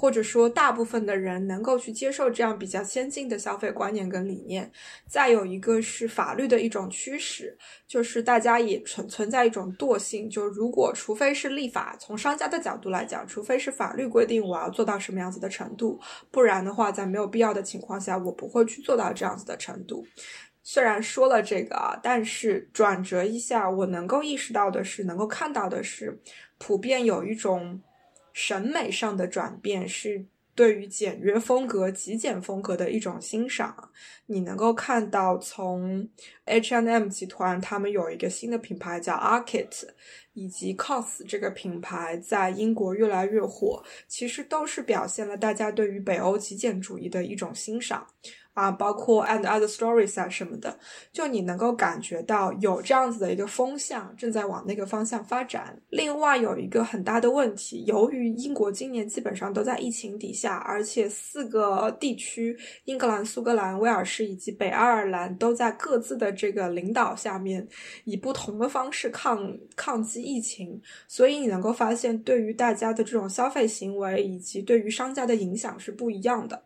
[0.00, 4.70] 或者说，大部分的人能够去接受这样比较先进的消费观念跟理念。
[5.08, 15.98] 再有一个是法律的一种驱使，就是大家也存存在一种惰性，就如果除非是立法，从商家的角度来讲，除非是法律规定我要做到什么样子的程度，
[16.30, 20.06] 不然的话，在没有必要的情况下，我不会去做到这样子的程度。
[20.62, 26.20] 虽然说了这个啊，但是转折一下，我能够意识到的是，能够看到的是，
[26.56, 27.82] 普遍有一种。
[28.40, 30.24] 审美上的转变是
[30.54, 33.90] 对于简约风格、极简风格的一种欣赏。
[34.26, 36.08] 你能够看到，从
[36.48, 39.84] H&M 集团他们有一个新的品牌叫 Arket，
[40.34, 48.06] 以及 COS 这个品牌在英国越来越火，其实都是表现了大家对于北欧极简主义的一种欣赏。
[48.54, 50.76] 啊，包括 and other stories 啊什么的，
[51.12, 55.80] 就你能够感觉到有这样子的一个风向正在往那个方向发展。
[55.90, 67.66] 另外有一个很大的问题，由于英国今年基本上都在疫情底下，而且四个地区——英格兰、苏格兰、威尔士以及北爱尔兰都在各自的这个领导下面，
[68.04, 76.62] 以不同的方式抗抗击疫情，所以你能够发现，对于大家的这种消费行为以及对于商家的影响是不一样的。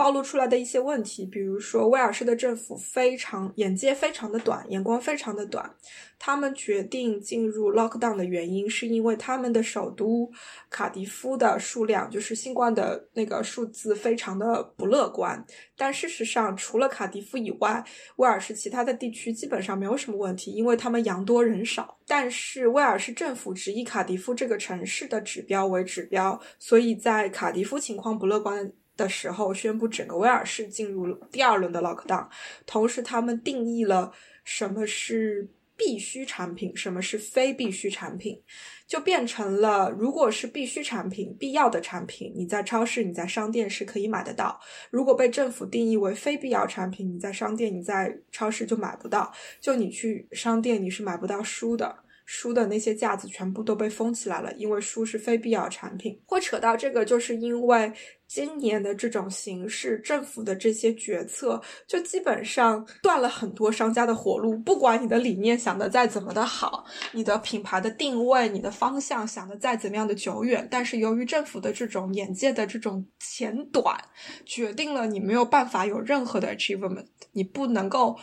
[0.00, 5.70] 暴露出来的一些问题，比如说威尔士的政府非常眼界非常的短，眼光非常的短。
[6.18, 10.30] 他们决定进入 lockdown 的原因，是因为他们的首都
[10.70, 15.44] 卡迪夫的数量，就是新冠的那个数字非常的不乐观。
[15.76, 17.84] 但事实上，除了卡迪夫以外，
[18.16, 21.98] 威尔士其他的地区基本上没有什么问题，因为他们羊多人少。
[22.06, 28.72] 但是威尔士政府只以卡迪夫这个城市的指标为指标，所以在卡迪夫情况不乐观。
[28.96, 32.28] 的时候宣布整个威尔士进入第二轮的 lockdown，
[32.66, 34.12] 同时他们定义了
[34.44, 38.38] 什么是必须产品，什么是非必须产品，
[38.86, 44.60] 就变成了如果是必须产品、必要的产品，你在超市、你在商店是可以买得到；
[44.90, 49.32] 如果被政府定义为非必要产品，你在商店、你在超市就买不到。
[49.58, 51.96] 就你去商店你是买不到书的。
[52.26, 56.20] 书的那些架子全部都被封起来了，因为书是非必要产品。
[56.26, 57.90] 会扯到这个，就是因为。
[58.30, 64.56] 今年的这种形式，政府的这些决策，就基本上断了很多商家的活路。
[64.58, 74.00] 不管你的理念想的再怎么的好，你的品牌的定位、你的方向想的再怎么样的久远，但是由于政府的这种眼界的这种浅短，
[74.46, 78.16] 决定了你没有办法有任何的 achievement，你不能够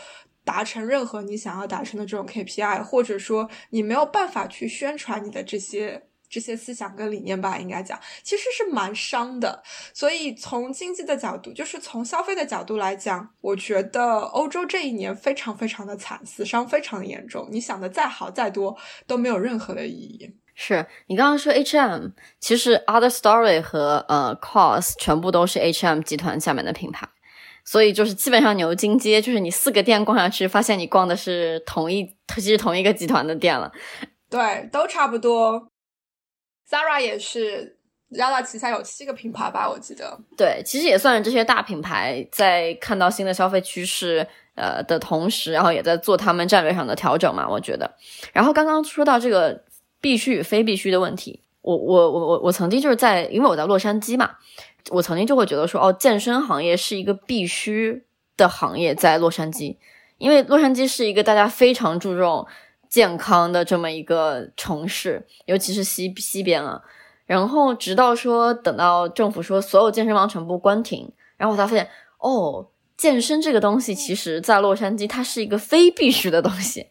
[0.45, 6.06] 达成任何你想要达成的这种 KPI，或者说你没有办法去宣传你的这些。
[6.29, 9.63] 这些思想跟理念吧，应该讲其实是蛮伤的。
[9.93, 17.47] 所以从经济的角度，就是从消费的角度来讲，我觉得欧洲这一年非常非常的惨，死伤非常的严重。
[17.51, 20.35] 你想的再好再多都没有任何的意义。
[20.59, 22.07] 是你刚刚说 H&M，
[22.39, 27.07] 其实 Other Story 和呃 COS 全部都是 H&M 集团下面的品牌，
[27.63, 32.03] 所以就是基本上牛津街就是你四个店逛下去，发现你逛的是同一
[32.33, 33.71] 其实同一个集团的店了。
[34.31, 35.69] 对，都差不多。
[36.69, 37.77] Zara 也是
[38.11, 40.19] ，Zara 旗下有七个品牌吧，我记得。
[40.35, 47.89] 对，其实也算是这些大品牌在看到新的消费趋势呃的同时，然后也在做他们战略上的调整嘛，我觉得。
[48.33, 49.63] 然后刚刚说到这个
[50.01, 54.31] 必须与非必须的问题，我我我我我曾经就是在，因为我在洛杉矶嘛，
[54.89, 58.03] 我曾经就会觉得说，哦，健身行业是一个必须
[58.35, 59.77] 的行业，在洛杉矶，
[60.17, 62.45] 因为洛杉矶是一个大家非常注重。
[62.89, 66.81] 健康的这么一个城市，尤其是西西边啊。
[67.25, 76.87] 然后直到说等到政府说所有健身房全部关停，然后我才发现哦，健身这个东西其实在洛杉矶它是一个非必须的东西。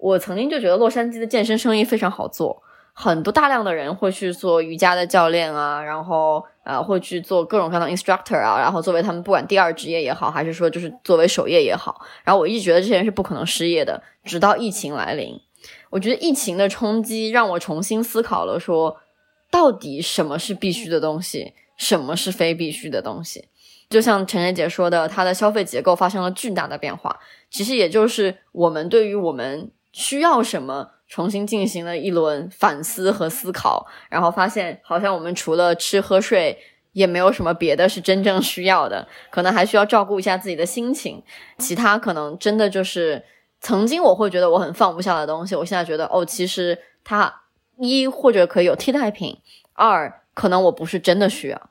[0.00, 2.62] 我曾经就觉得洛杉矶的健身生意非常好做。
[3.00, 15.40] 很多大量的人会去做瑜伽的教练啊，然后呃会去做各种各样的 instructor 啊，然后作为他们不管第二职业也好，还是说就是作为首业也好，然后我一直觉得这些人是不可能失业的，直到疫情来临。
[15.90, 18.96] 我觉得疫情的冲击让我重新思考了，说
[19.48, 23.46] 到底什么是必须的东西，什么是非必须的东西。
[23.88, 30.97] 就像陈晨姐说的，它的消费结构发生了巨大的变化，其实也就是我们对于我们需要什么。
[31.08, 36.58] 重新进行了一轮反思和思考，然后发现好像我们除了吃喝睡，
[36.92, 41.22] 也没有什么别的是真正需要的，可能还需要照顾一下自己的心情。
[41.56, 43.24] 其他可能真的就是
[43.60, 47.42] 曾经我会觉得我很放不下的东西，我现在觉得哦，其实它
[47.78, 49.38] 一或者可以有替代品，
[49.72, 51.70] 二可能我不是真的需要。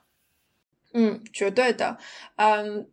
[0.92, 1.96] 嗯，绝对的，
[2.36, 2.88] 嗯。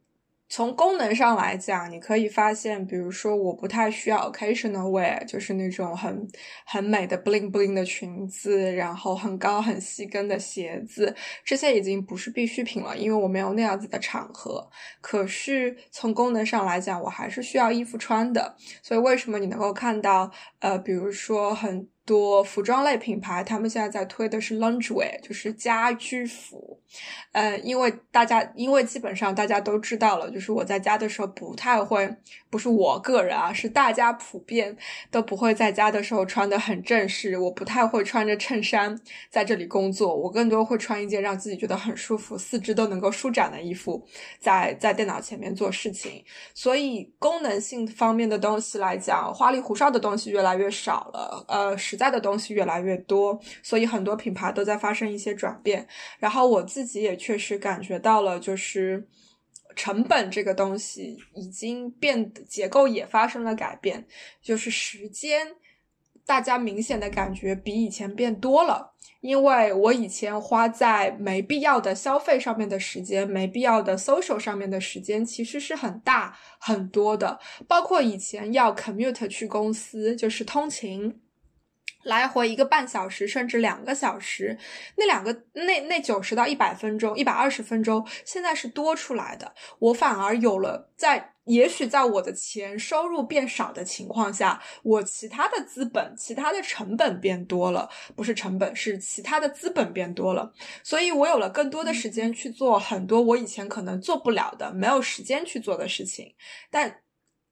[0.48, 6.28] 从功能上来讲，你可以发现，比如说，我不太需要 occasional wear，就是那种很
[6.66, 14.70] 很美的 bling bling 的裙子，然后很高很细跟的鞋子，这些已经不是必需品了，因为我没有那样子的场合。
[15.02, 18.56] 可是从功能上来讲，我还是需要衣服穿的。
[18.84, 21.89] 所以为什么你能够看到，呃，比如说很。
[22.06, 26.80] 多服装类品牌，他们现在在推的是 loungewear，就是家居服。
[27.32, 32.16] 呃，因为大家，因为基本上大家都知道了，就是我在家的时候不太会，
[32.49, 34.78] 不是我个人啊，是大家普遍
[35.10, 37.38] 都不会在家的时候穿的很正式。
[37.38, 38.97] 我不太会穿着衬衫
[39.30, 44.08] 在这里工作，我更多会穿一件让自己觉得很舒服、四肢都能够舒展的衣服，
[44.39, 46.24] 在在电脑前面做事情。
[46.53, 51.43] 所以功能性方面的东西来讲，花里胡哨的东西越来越少了。
[51.47, 51.95] 呃，是。
[51.96, 55.88] 在的东西越来越多，所以很多品牌都在发生一些转变。
[56.20, 59.08] 然后我自己也确实感觉到了，就是
[59.76, 64.06] 成本这个东西已经变，结构也发生了改变。
[64.41, 65.48] 就是时间，
[66.26, 68.93] 大家明显的感觉比以前变多了。
[69.22, 77.39] 因为我以前花在没必要的消费上面的时间，没必要的 social 上面的时间，其实是很大很多的。
[77.68, 81.20] 包括以前要 commute 去公司，就是通勤。
[82.06, 84.58] 来回一个半小时，甚至两个小时，
[84.95, 89.53] 那两个那那九十到一百分钟，一百二十分钟，现在是多出来的。
[89.80, 100.53] 我反而有了，在也许在我的钱收入变少的情况下，我其他的资本、其他的成本变多了，不是成本，是其他的资本变多了，
[100.84, 106.36] 所以我有了更多的时间去做很多我以前可能做不了的、没有时间去做的事情，
[106.70, 107.01] 但。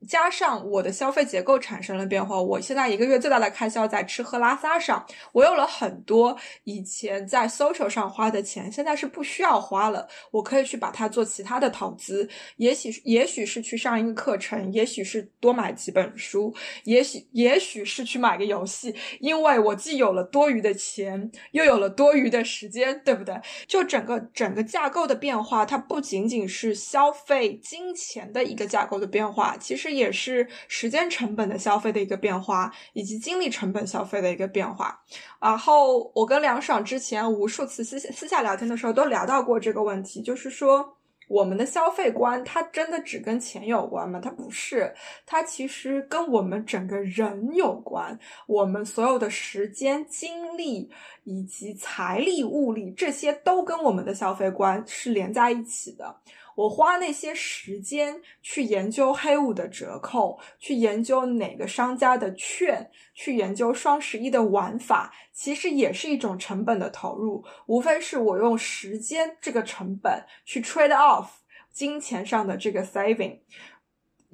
[0.07, 5.05] 加上我的消费结构产生了变化，我现在一个月最大的开销在吃喝拉撒上。
[5.31, 10.07] 我有了很多以前在 social 上花的钱，现在是不需要花了。
[10.31, 12.27] 我可以去把它做其他的投资，
[12.57, 18.93] 也许也许是去上一个课程，也许是多买几本书，也许也许是去买个游戏。
[19.19, 23.39] 因为我既有了多余的钱，又有了多余的时间，对不对？
[23.67, 29.92] 就整个整个架构的变化，它不仅仅是消费金钱的一个架构的变化，其实。
[29.95, 34.99] 也是时间成本的消费的一个变化，以及精力成本消费的一个变化。
[35.39, 40.97] 然后我跟梁爽之前无数次私私下聊天的时候都聊到过这个问题，就是说。
[41.29, 44.19] 我们的消费观，它真的只跟钱有关吗？
[44.21, 44.93] 它不是，
[45.25, 48.19] 它其实跟我们整个人有关。
[48.45, 50.91] 我们所有的时间、精力
[51.23, 56.13] 以及财力、物力，这些都跟我们的消费观是连在一起的。
[56.55, 67.43] 我花那些时间去研究黑五的折扣，去研究哪个商家的券，去研究双十一的玩法，其实也是一种成本的投入。
[67.65, 71.27] 无非是我用时间这个成本去 trade off
[71.71, 73.39] 金钱上的这个 saving。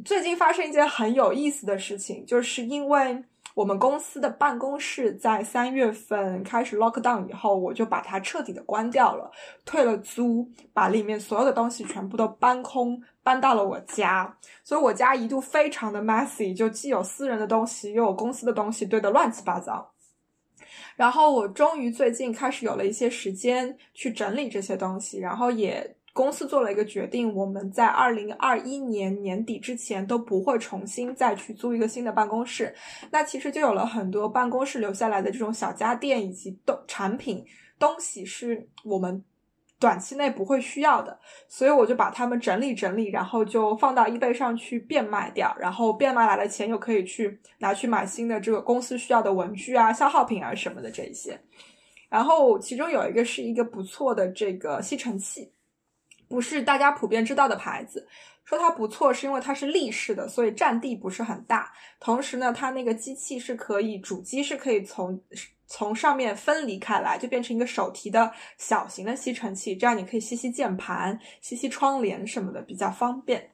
[0.03, 3.23] 最近发生一件很有意思的事情，就是因为。
[3.59, 9.29] 我们公司的办公室在三月份开始 lock down 以后，我就把它彻底的关掉了，
[9.65, 14.33] 退了租，把里面所有的东西全部都搬空，搬到了我家。
[14.63, 19.91] 所以我家一度非常的 messy，就既有私人的东西，又有公司的东西，堆得乱七八糟。
[20.95, 25.97] 然后我终于最近开始有了一些时间去整理这些东西，然后也。
[26.19, 32.75] 公司做了一个决定，我们在二零二一年年底之前都不会重新再去租一个新的办公室。
[33.09, 37.45] 那其实就有了很多办公室留下来的这种小家电以及东产品
[37.79, 39.23] 东西，是我们
[39.79, 41.17] 短期内不会需要的。
[41.47, 51.39] 所以我就把它们整理整理，然后就放到 eBay 上去变卖掉，然后变卖来的钱又可以去拿去买新的这个公司需要的文具啊、消耗品啊什么的这一些。
[52.09, 55.53] 然后其中有一个是一个不错的这个吸尘器。
[56.29, 58.07] 不是大家普遍知道的牌子，
[58.45, 61.73] 说它不错是因为它是立式的，所以占地不是很大。
[61.99, 65.19] 同时呢，它那个机器是可以主机是可以从
[65.65, 73.51] 从上面分离开来，就变成一个手提的小型的吸尘器，这样你可以吸吸键盘、吸吸窗帘什么的，比较方便。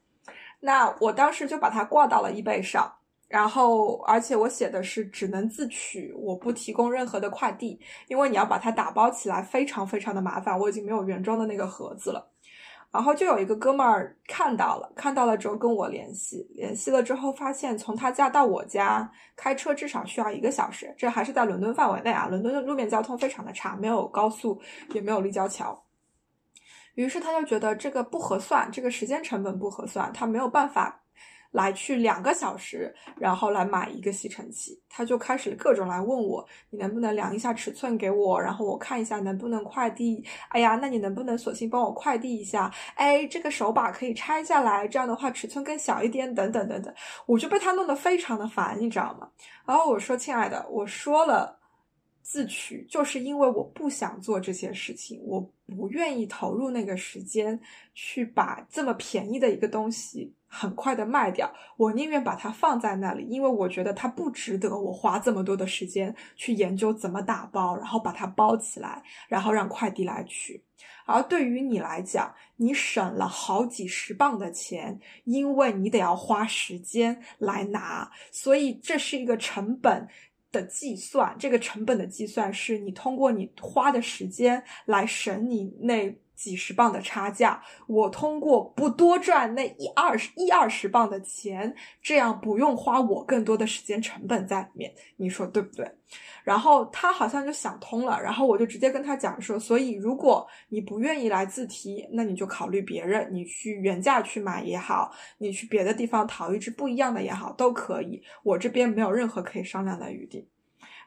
[0.59, 2.93] 那我当时就把它挂到了易贝上，
[3.27, 12.31] 然后而且我写的是只能自取，我不提供任何的快递，因为你要把它打包起来非常非常的麻烦，我已经没有原装的那个盒子了。
[12.95, 22.27] 然后就有一个哥们儿看到了，看到了之后跟我联系，联系了之后发现从他家到我家开车至少需要一个小时，这还是在伦敦范围内啊。
[22.29, 24.61] 伦敦的路面交通非常的差，没有高速，
[24.93, 25.77] 也没有立交桥。
[26.93, 31.01] 于是他就觉得这个不合算，这个时间成本不合算，他没有办法。
[31.55, 40.21] 来去两个小时，然后来买一个吸尘器，他就开始各种来问我，你能不能量一下尺寸给我，然后我看一下能不能快递。
[40.49, 42.69] 哎呀，那你能不能索性帮我快递一下？
[42.95, 46.93] 哎，这个手把可以拆下来，这样的话尺寸更小一点，等等等等，
[47.25, 49.29] 我就被他弄得非常的烦，你知道吗？
[49.65, 51.59] 然后我说，亲爱的，我说了。
[52.27, 57.57] 自取，就是因为我不想做这些事情，我不愿意投入那个时间
[57.93, 70.63] 去把这么便宜的一个东西很快的卖掉，我宁愿把它放在那里，因为我觉得它不值得我花这么多的时间去研究怎么打包，然后把它包起来，然后让快递来取。
[71.05, 80.07] 而对于你来讲，你省了好几十磅的钱，因为你得要花时间来拿，所以这是一个成本。
[80.51, 87.61] 的计算，这个成本的计算是你通过你花的时间来省你那几十磅的差价。
[87.87, 94.93] 我通过不多赚那一二十一二十磅的钱，这样不用花我更多的时间成本在里面。
[95.17, 95.89] 你说对不对？
[96.43, 108.21] 然后他好像就想通了，然后我就直接跟他讲说，所以如果你不愿意来自提，那你就考虑别人，你去原价去买也好，你去别的地方淘一只不一样的也好，都可以。
[108.43, 110.47] 我这边没有任何可以商量的余地。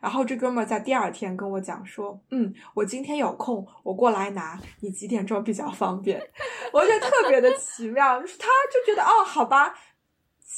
[0.00, 6.20] 然后这哥们在第二天跟我讲说，嗯，我今天有空，我过来拿，你几点钟比较方便？
[6.72, 9.74] 我觉得特别的奇妙，就是他就觉得哦，好吧。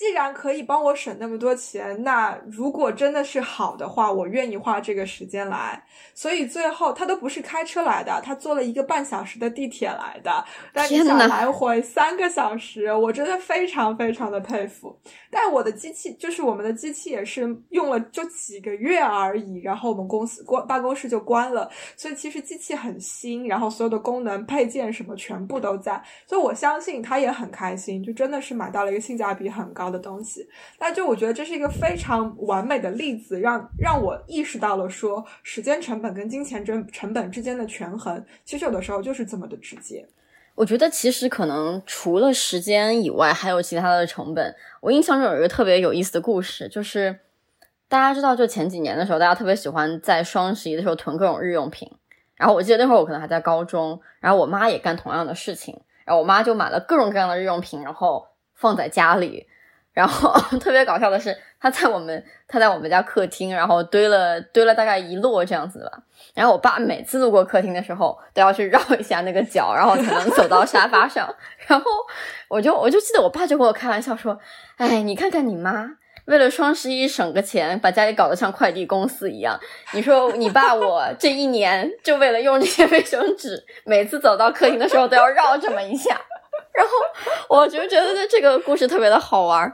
[0.01, 5.85] 既然可以帮我省那么多钱，那如果真的是好的话，我愿意花这个时间来。
[6.15, 10.43] 所以最后他都不是开车来的，他坐了一个半小时的地铁来的，
[10.73, 14.99] 但你想来回三个小时，我真的非常非常的佩服。
[15.31, 29.90] 但我的机器就是我们的机器也是用了就几个月而已，然后我们公司关办公室就关了，所以其实机器很新，然后所有的功能配件什么全部都在，所以我相信他也很开心，就真的是买到了一个性价比很高。
[29.91, 40.07] 的东西，那就我觉得这是一个非常完美的例子，让让我意识到了说，时间成本跟金钱成成本之间的权衡，其实有的时候就是这么的直接。
[40.57, 44.55] 我觉得其实可能除了时间以外，还有其他的成本。
[44.81, 47.21] 我印象中有一个特别有意思的故事，就是
[47.89, 51.91] 大家知道，就前几年的时候，大家特别喜欢在双十一的时候囤各种日用品。
[52.37, 59.47] 然后我记得那会儿我可能还在高中，然后我妈也干同样的事情，然后我妈就买了各种各样的日用品，然后放在家里。
[59.93, 66.03] 然后 特别搞笑的是，他在我们他在我们家客厅，然后堆了堆了大概一摞这样子吧。
[66.35, 71.33] 然后我爸每次路过客厅的时候，都要去绕一下那个角，然后才能走到沙发上。
[71.67, 71.91] 然后
[72.49, 74.39] 我就我就记得我爸就跟我开玩笑说
[74.79, 79.59] ：“哎，你看看你妈。”为了双十一省个钱，把家里搞得像快递公司一样。
[79.93, 86.17] 你说你爸我这一年就为了用这些卫生纸，每次走到客厅的时候都要绕这么一下。
[86.75, 89.73] 然后我就觉得这个故事特别的好玩。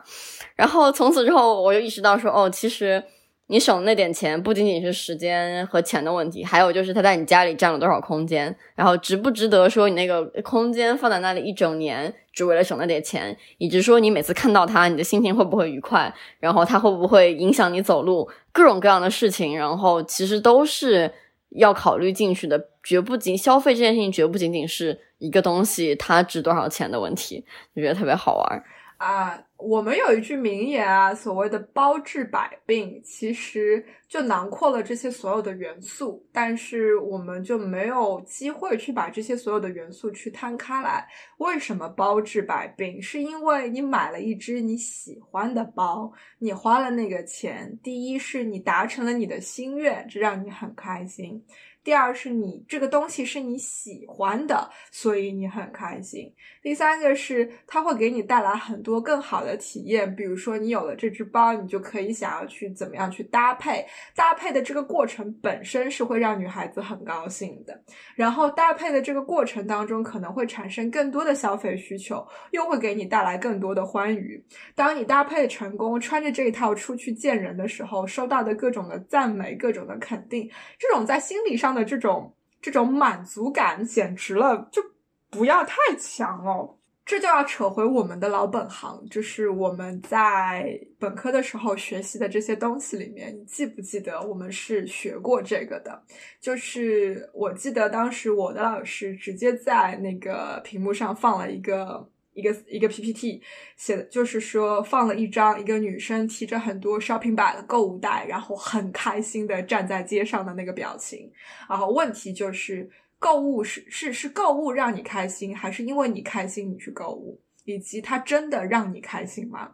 [0.55, 3.03] 然后从此之后，我就意识到说，哦，其实。
[3.49, 21.15] 你省那点钱不仅仅是时间和钱的问题，还有就是它在你家里占了多少空间，然后值不值得说你那个空间放在那里一整年，只为了省那点钱，以及说你每次看到它，你的心情会不会愉快，然后它会不会影响你走路，各种各样的事情，然后其实都是
[21.51, 28.65] 要考虑进去的，绝不仅消费这件事情，绝不仅仅是一个东西它值多少钱的问题，就觉得特别好玩。
[28.99, 41.07] 啊，我们有一句名言啊，所谓的“包治百病”，其实就囊括了这些所有的元素，但是我们就没有机会去把这些所有的元素去摊开来。
[41.39, 43.03] 为什么包治百病？
[43.03, 51.45] 是因为你买了一只你喜欢的包，你花了那个钱，第一是你达成了你的心愿，这让你很开心。
[51.87, 56.35] 第二是你这个东西是你喜欢的，所以你很开心。
[56.67, 63.87] 第三个是它会给你带来很多更好的体验，比如说你有了这只包，你就可以想要去怎么样去搭配，
[64.17, 67.81] 搭配的这个过程本身是会让女孩子很高兴的。
[68.17, 74.45] 然后搭配的这个过程当中可能会产生更多的消费需求，又会给你带来更多的欢愉。
[74.75, 80.51] 当你搭配成功，穿着这一套出去见人的时候，收到的各种的赞美、各种的肯定，
[80.81, 81.73] 这种在心理上。
[81.73, 84.83] 的这种这种满足感简直了，就
[85.31, 86.77] 不要太强哦。
[87.05, 96.03] 这就要扯回我们的老本行，就是我们在本科的时候学习的这些东西里面，你记不记得我们是学过这个的？
[96.41, 102.11] 就是我记得当时我的老师直接在那个屏幕上放了一个。
[102.37, 103.41] 一个一个 PPT
[103.79, 111.33] 写的就是说放了一张一个女生提着很多 shopping bag 的购物袋，然后很开心的站在街上的那个表情。
[111.67, 112.91] 然后问题就是
[113.27, 117.41] 购物是是是购物让你开心，还是因为你开心你去购物？
[117.65, 119.73] 以及它真的让你开心吗？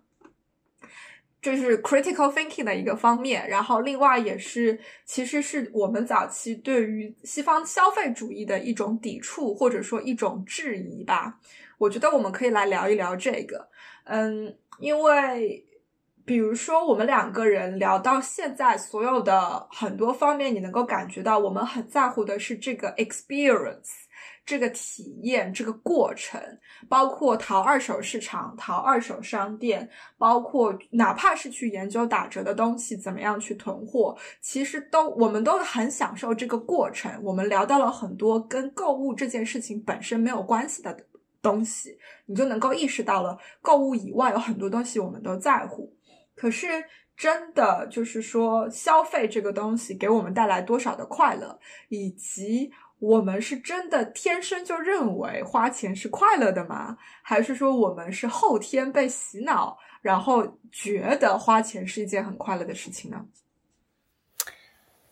[1.39, 3.47] 这是 critical thinking 的一个方面。
[3.47, 11.39] 然后另外也是其实是我们早期对于西方消费主义的一种抵触或者说一种质疑吧。
[11.77, 13.69] 我觉得我们可以来聊一聊这个，
[14.05, 15.63] 嗯，因为
[16.25, 23.91] 比如说我们两个人聊到现在，所有的很多方面，你能够感觉到我们很在乎的是这个 experience，
[24.47, 26.41] 这个体验，这个过程，
[26.89, 37.11] 包括淘二手市场、淘二手商店，包括哪怕是去研究打折的东西怎么样去囤货，其实都我们都很享受这个过程。
[37.23, 40.97] 我们聊到了很多跟购物这件事情本身没有关系的。
[41.43, 45.93] 东西，你就能够意识到了，购物以外有很多东西我们都在乎。
[46.35, 46.67] 可是，
[47.17, 51.59] 真的就是说，消费这个东西给我们带来多少的快乐，
[51.89, 56.97] 以及我们是真的天生就认为花钱是快乐的吗？
[57.23, 63.27] 还是说我们是后天被洗脑，然后觉得花钱是一件很快乐的事情呢？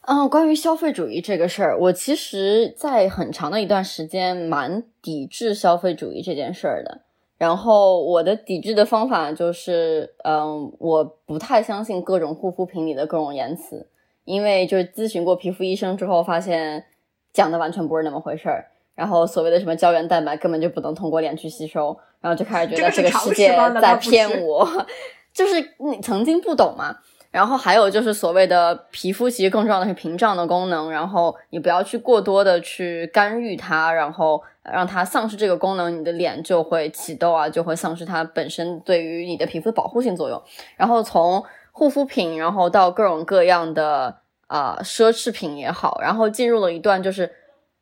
[0.02, 7.02] 嗯，关于消费主义这个事儿，我其实在很长的一段时间蛮抵制消费主义这件事儿的。
[7.41, 13.88] 然后我的抵制的方法就是，嗯，我不太相信各种护肤品里的各种言辞，
[14.26, 16.84] 因为就是咨询过皮肤医生之后，发现
[17.32, 18.66] 讲的完全不是那么回事儿。
[18.95, 24.68] 然后所谓的什么胶原蛋白根本就不能通过脸去吸收，然后就开始觉得这个世界在骗我，
[25.32, 26.99] 就是你曾经不懂嘛。
[27.31, 30.91] 然后还有就是所谓的皮肤，其实更重要的是屏障的功能。
[30.91, 40.43] 然后你不要去过多的去干预它，然后让它丧失这个功能，你的脸就会起痘啊，就会丧失它本身对于你的皮肤的保护性作用。
[40.76, 47.33] 然后从护肤品，然后到各种各样的啊奢侈品也好，然后进入了一段就是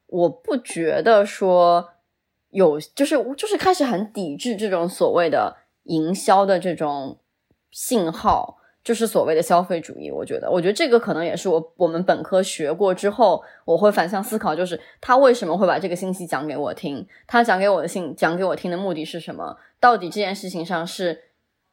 [0.09, 1.89] 我不觉得说
[2.51, 7.17] 有，就是就是开始很抵制这种所谓的营销的这种
[7.71, 8.58] 信号。
[8.89, 17.07] 就是所谓的消费主义，我觉得，我觉得这个可能也是我我们本科学过之后，我会反向思考，就是他为什么会把这个信息讲给我听？
[17.27, 19.59] 他讲给我的信讲给我听的目的是什么？
[19.79, 21.25] 到底这件事情上是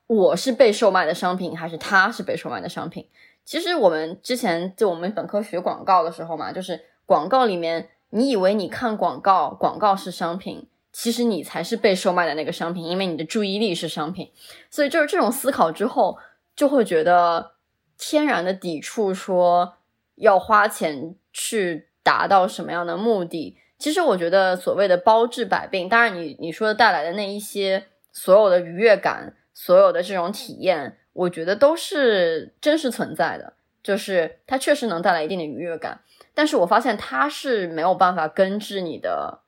[0.08, 3.08] 我是被售卖的商品，还是他是被售卖的商品？
[3.46, 14.30] 其实我们之前就我们本科学广告的时候嘛，就是广告里面，你以为你看广告，广告是商品，其实你才是被售卖的那个商品，因为你的注意力是商品。
[14.70, 16.18] 所以就是这种思考之后，
[16.56, 17.54] 就会觉得
[17.98, 19.78] 天然的抵触，说
[20.16, 23.58] 要花钱去达到什么样的目的。
[23.78, 33.54] 其实我觉得所谓的包治百病，当然你你说的带来的那一些所有的愉悦感，所有的这种体验，我觉得都是真实存在的，
[33.84, 36.00] 就是它确实能带来一定的愉悦感。
[36.34, 39.42] 但是我发现它是没有办法根治你的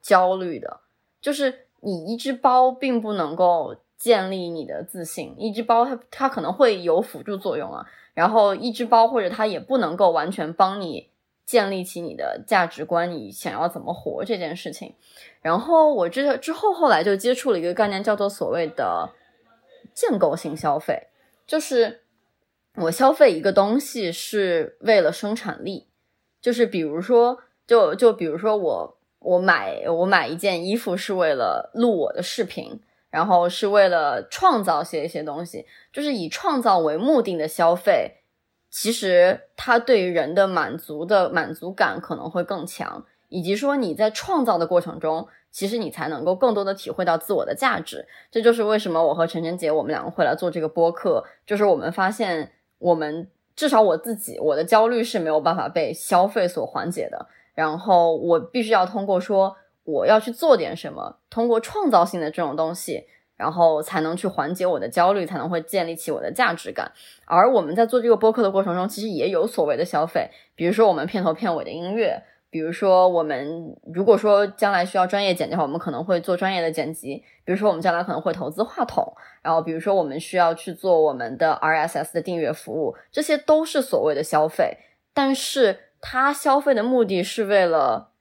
[0.00, 0.80] 焦虑的，
[1.20, 11.10] 就是你一只包并不能够建立你的自信，一只包它它可能会有辅助作用啊，然后一只包或者它也不能够完全帮你。
[11.46, 14.94] 建立起你的价值观，你想要怎么活这件事情。
[15.42, 19.10] 然后我之之后后来就接触了一个概念，叫做所谓的
[19.92, 21.08] 建构性消费，
[21.46, 22.00] 就是
[22.76, 25.86] 我消费一个东西是为了生产力，
[26.40, 32.80] 就是比如说，就就比如说我我买我买一件衣服是为了录我的视频，
[33.14, 38.16] 然后是为了创造些一些东西，就是以创造为目的的消费。
[38.68, 48.04] 其实它对于人的满足的满足感可能会更强，以及说你在创造的过程中，其实你才能够更多的体会到自我的价值。
[48.32, 63.06] 这就是为什么我和晨晨姐我们两个会来做这个播客，就是我们发现我们至少我自己我的焦虑是没有办法被消费所缓解的，然后我必须要通过说我要去做点什么，通过创造性的这种东西。
[63.36, 66.92] 然后才能去缓解我的焦虑，才能会建立起我的价值感。
[67.24, 77.24] 而我们在做这个播客的过程中，其实也有所谓的消费，比如说我们片头片尾的音乐，比如说我们如果说将来需要专业剪辑的话，我们可能会做专业的剪辑。
[77.44, 79.04] 比如说我们将来可能会投资话筒，
[79.42, 84.78] 然后比如说我们需要去做我们的 RSS 的订阅服务，这些都是所谓的消费。
[85.12, 88.13] 但是它消费的目的是为了。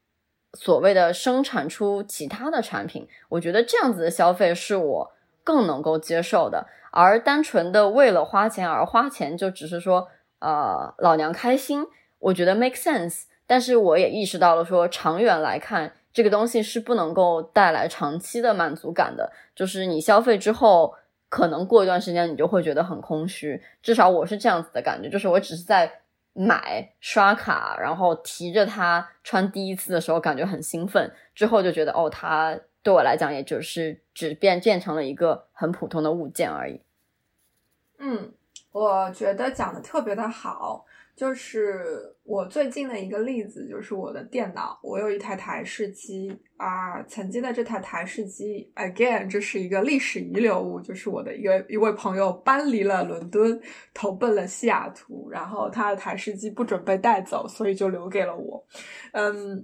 [0.53, 5.11] 所谓的生产出其他的产品，我觉得这样子的消费是我
[5.43, 6.67] 更能够接受的。
[6.91, 10.07] 而单纯的为了花钱而花钱，就只是说，
[10.39, 11.87] 呃，老娘开心，
[12.19, 13.23] 我觉得 make sense。
[13.47, 19.31] 但是我也意识到了，说长远来看，这个东西是不能够带来长期的满足感的。
[19.55, 20.93] 就是你消费之后，
[21.29, 23.59] 可能过一段时间你就会觉得很空虚。
[23.81, 26.02] 至少我是这样子的感觉，就是我只是在。
[26.33, 36.81] 买刷卡，然后提着它穿第一次的时候感觉很兴奋，之后就觉得哦，它对我来讲也就是只变变成了一个很普通的物件而已。
[37.99, 38.33] 嗯，
[38.71, 40.85] 我觉得讲的特别的好。
[41.15, 41.83] 就是
[42.23, 53.61] 我最近的一个例子，就是我的电脑，我有一台台式机啊，曾经的这台台式机，again，这是一个历史遗留物，就是我的一个一位朋友搬离了伦敦，
[53.93, 58.65] 投奔了西雅图，然后他的台式机不准备带走，所以就留给了我。
[59.11, 59.63] 嗯，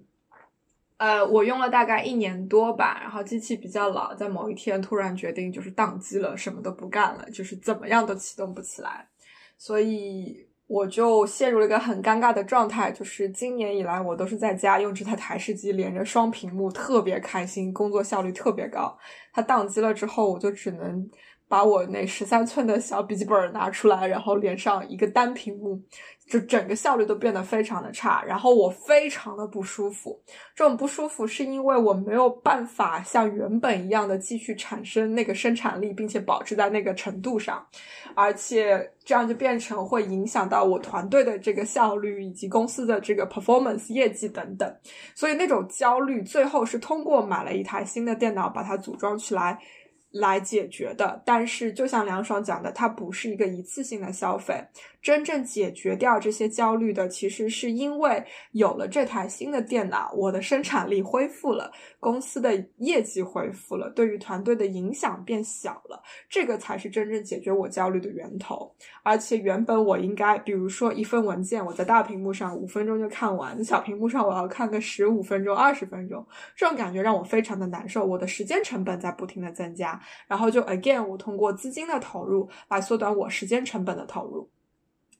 [0.97, 9.10] 呃，我用了大概一年多吧，然后机器比较老，在某一天突然决定就是宕机了，什么都不干了，就是怎么样都启动不起来，
[9.58, 10.47] 所以。
[10.70, 18.95] 我就陷入了一个很尴尬的状态，就是今年以来我都是在家用这台台式机连着双屏幕，特别开心，工作效率特别高。
[19.34, 21.09] 它宕机了之后，我就只能
[21.50, 25.82] 把我那十三寸的小笔记本拿出来，然后连上一个单屏幕。
[26.30, 30.22] 就整个效率都变得非常的差，然后我非常的不舒服。
[30.54, 37.66] 这种不舒服是因为我没有办法像原本一样的继续产生那个生产力，并且保持在那个程度上，
[38.14, 44.72] 而且这样就变成会影响到我团队的这个效率以及公司的这个 performance 业绩等等。
[45.16, 49.58] 所以那种焦虑最后是通过买了一台新的电脑把它组装起来。
[50.12, 54.64] 来解决的，但是就像梁爽讲的，它不是一个一次性的消费。
[55.01, 68.76] 真正解决掉这些焦虑的，其实是因为有了这台新的电脑，我的生产力恢复了，公司的业绩恢复了，对于团队的影响变小了，这个才是真正解决我焦虑的源头。
[69.01, 79.99] 而且原本我应该，比如说一份文件，我在大屏幕上五分钟就看完，小屏幕上我要看个十五分钟、二十分钟，这种感觉让我非常的难受，我的时间成本在不停的增加。
[80.28, 84.50] 然后就 again，我通过资金的投入来缩短我时间成本的投入，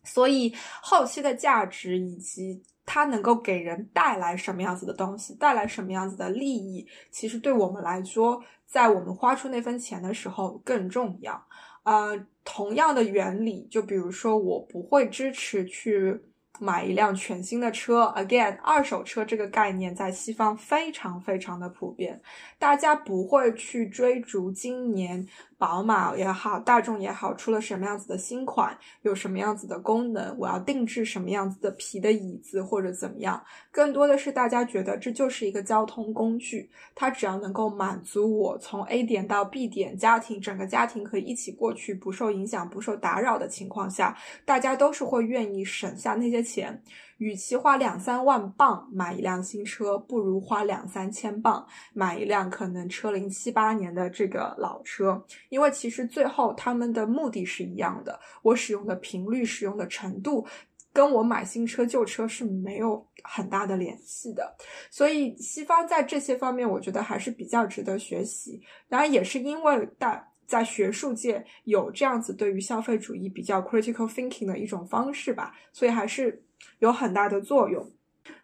[0.04, 11.44] 所以后期的价值以及它能够给人带来什么样子的东西，带来什么样子的利益，其实对我们来说，在我们花出那份钱的时候更重要。
[11.84, 16.22] 呃，同样的原理，就比如说我不会支持去。
[16.60, 22.22] 买一辆全新的车，again，二手车这个概念在西方非常非常的普遍，
[22.58, 25.26] 大家不会去追逐今年
[25.60, 46.82] 宝马也好，大众也好，出了什么样子的新款，有什么样子的功能，我要定制什么样子的皮的椅子或者怎么样，更多的是大家觉得这就是一个交通工具，它只要能够满足我从 A 点到 B 点，家庭整个家庭可以一起过去，不受影响、不受打扰的情况下，大家都是会愿意省下那些钱。
[47.20, 60.48] 与其花两三万镑买一辆新车，不如花两三千镑买一辆可能车龄七八年的这个老车，因为其实最后他们的目的是一样的，我使用的频率、使用的程度，
[60.94, 64.56] 跟我买新车旧车是没有很大的联系的。
[64.90, 68.62] 所以西方在这些方面，我觉得还是比较值得学习。
[68.88, 76.42] 当然，也是因为大在学术界有这样子对于消费主义比较 critical thinking 的一种方式吧，所以还是。
[76.80, 77.92] 有很大的作用，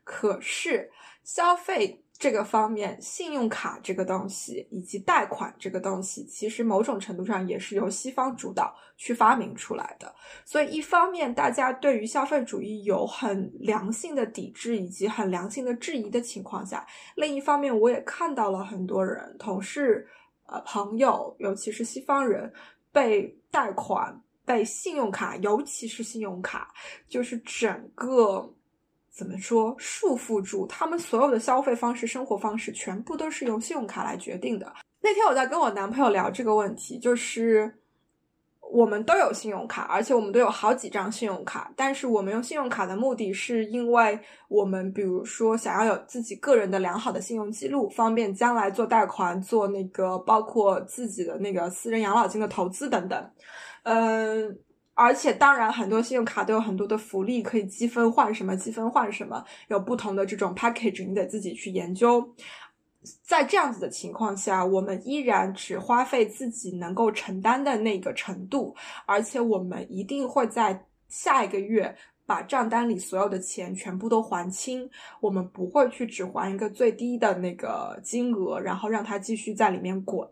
[0.04, 0.92] 可是
[1.24, 10.14] 消费这个方面，信用卡这个东西以及贷款这个东西，其实某种程度上也是由西方主导去发明出来的。
[10.46, 16.86] 所以，一方面大家对于消费主义有很良性的抵制以及很良性的质疑的情况下，
[17.16, 20.08] 另一方面我也看到了很多人、同事、
[20.48, 22.52] 呃朋友，尤其是西方人
[22.94, 24.22] 被贷款。
[24.46, 26.72] 被信用卡，尤其是信用卡，
[27.10, 28.54] 就是整个
[29.12, 34.72] 怎么说束缚住他们所有的消费方式、生活方式，全部都是由信用卡来决定的。
[35.02, 37.76] 那天我在跟我男朋友聊这个问题，就是
[38.72, 53.32] 我们都有信用卡，而且我们都有好几张信用卡，但是我们用信用卡的目的是因为我们比如说想要有自己个人的良好的信用记录，方便将来做贷款、做那个包括自己的那个私人养老金的投资等等。
[53.86, 54.58] 嗯，
[54.96, 62.28] 而且当然，很多信用卡都有很多的福利，可以积分换什么，积分换什么，有不同的这种 package，你得自己去研究。
[63.22, 68.76] 在这样子的情况下，我们依然只花费自己能够承担的那个程度，
[69.06, 74.90] 而且我们一定会在下一个月把账单里所有的钱全部都还清。
[75.20, 80.28] 我们不会去只还一个最低的那个金额，然后让它继续在里面滚。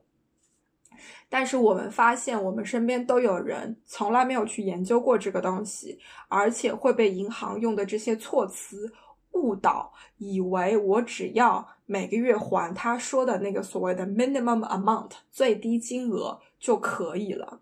[1.34, 8.94] 但是我们发现，我们身边都有人从来没有去研究过这个东西，而且会被银行用的这些措辞
[9.32, 17.62] 误导，以为我只要每个月还他说的那个所谓的 minimum amount 最低金额就可以了。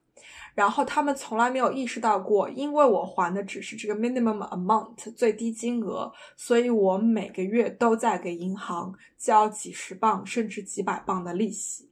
[0.54, 11.91] 然后他们从来没有意识到过，因为我还的只是这个 minimum amount 最低金额，所以我每个月都在给银行交几十磅甚至几百磅的利息。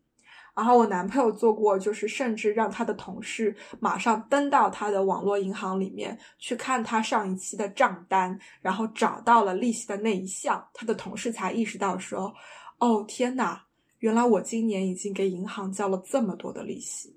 [0.59, 12.33] 然后我男朋友做过，就是甚至让他的同事马上登到他的网络银行里面去看他上一期的账单，然后找到了利息的那一项，他的同事才意识到说
[12.79, 13.61] ：“哦，天呐，
[13.99, 17.15] 原来我今年已经给银行交了这么多的利息。”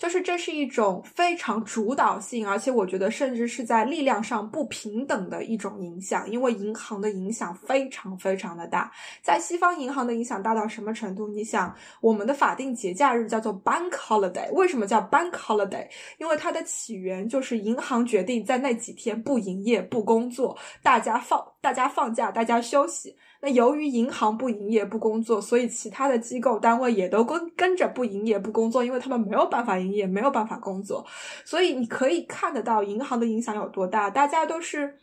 [0.00, 8.90] 就是这是一种非常主导性，而且我觉得甚至是在力量上不平等的一种影响，因为银行的影响非常非常的大。
[9.22, 11.28] 在西方，银行的影响大到什么程度？
[11.28, 15.86] 你想，我们的法定节假日叫做 Bank Holiday，为什么叫 Bank Holiday？
[16.16, 23.14] 因为它的起源就是银行决定在那几天不营业、不工作，大家放大家放假，大家休息。
[23.42, 31.04] 那由于银行不营业不工作，所以其他的机构单位也都跟跟着不营业不工作，因为他们没有办法营业，没有办法工作，
[31.44, 34.96] 所以你可以看得到银行的影响有多大，大家都是。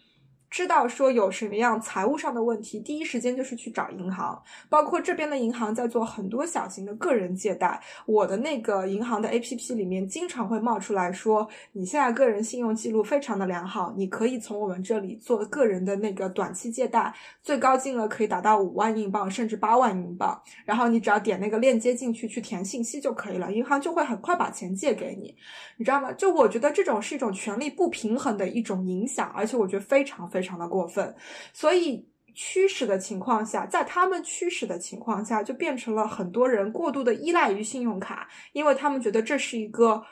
[0.49, 4.41] 知道说有什么样财务上的问题，第一时间就是去找银行。
[4.69, 20.41] 包括这边的银行在做很多小型的个人借贷，我的那个银行的 APP 里面经常会冒出来说，你现在个人信用记录非常的良好，你可以从我们这里做个人的那个短期借贷，最高金额可以达到五万英镑甚至八万英镑。
[20.63, 25.35] 然后你只要点那个链接进去去填信息就可以了，银行就会很快把钱借给你，
[25.75, 26.11] 你知道吗？
[26.13, 30.36] 就我觉得这种是一种权力不平衡的一种影响，而且我觉得非常非。
[30.37, 31.15] 非常的过分，
[31.51, 40.05] 所以驱使的情况下，在他们驱使的情况下，就变成了很多人过度的依赖于信用卡，因为他们觉得这是一个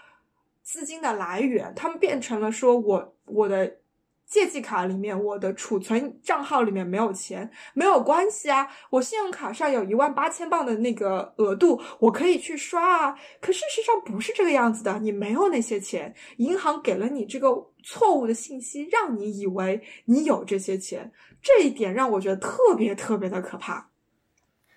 [0.64, 3.78] 资金的来源，他们变成了说我我的。
[4.26, 8.68] 借记卡里面，我的储存账号里面没有钱，没有关系啊。
[8.90, 13.16] 我信用卡上有一万八千镑的那个额度，我可以去刷啊。
[13.40, 17.50] 可事实上不是这个样子的，你没有那些钱，银行给了你这个
[17.84, 21.12] 错误的信息，让你以为你有这些钱，
[21.42, 23.90] 这一点让我觉得特别特别的可怕。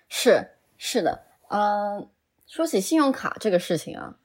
[0.07, 0.47] 是
[0.77, 2.07] 是的，嗯，
[2.47, 4.15] 说起信用卡这个事情啊，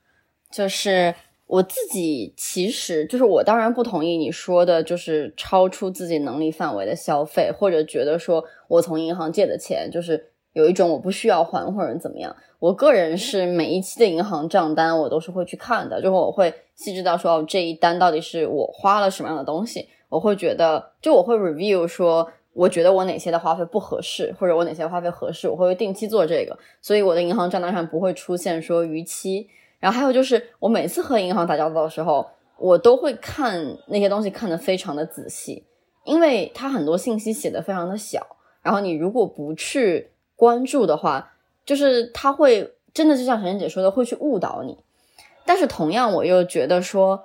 [0.51, 1.15] 就是。
[1.47, 12.35] 我自己其实就是我，当然不同意你说的，就是超出自己能力范围的消费，或者觉得说我从银行借的钱就是有一种我不需要还或者怎么样。
[12.59, 29.49] 我个人是每一期的银行账单我都是会去看的，就是我会细致到说这一单到底是我花了什么样的东西，我会觉得就我会 review 说我觉得我哪些的花费不合适，或者我哪些花费合适，我会定期做这个，所以我的银行账单上不会出现说逾期。
[29.85, 32.27] 然后还有就是我每次和银行打交道的时候，
[32.57, 35.63] 我都会看那些东西看得非常的仔细，
[36.05, 38.27] 因为它很多信息写的非常的小，
[38.63, 41.33] 然后你如果不去关注的话。
[41.67, 44.77] 就是他会真的就像陈姐说的，会去误导你。
[45.47, 47.25] 但是同样，我又觉得说，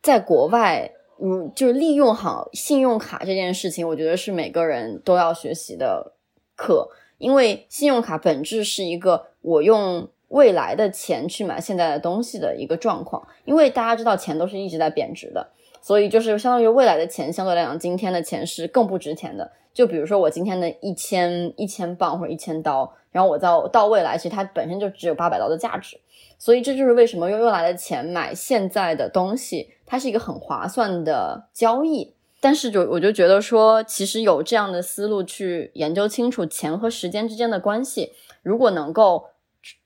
[0.00, 0.90] 在国外，
[1.20, 6.14] 嗯，就是利用好信用卡这件事情，我觉得是每个人都要学习的
[6.56, 6.88] 课。
[7.18, 13.26] 因为信用卡本质是一个我用未来的钱去买现在的东西的一个状况。
[13.46, 15.48] 因为大家知道，钱都是一直在贬值的，
[15.80, 19.50] 所以就是相当于未来的钱相对来讲，今天的钱是更不值钱的。
[19.72, 22.92] 就比如说我今天的一千一千磅或者一千刀。
[23.12, 25.98] 然后我到到未来，其实它本身就只有八百刀的价值，
[26.38, 32.12] 所以这就是为什么用未来的钱买现在的东西，它是一个很划算的交易。
[32.42, 38.12] 但是就我就觉得说，其实有这样的思路去研究清楚钱和时间之间的关系，
[38.42, 39.30] 如果能够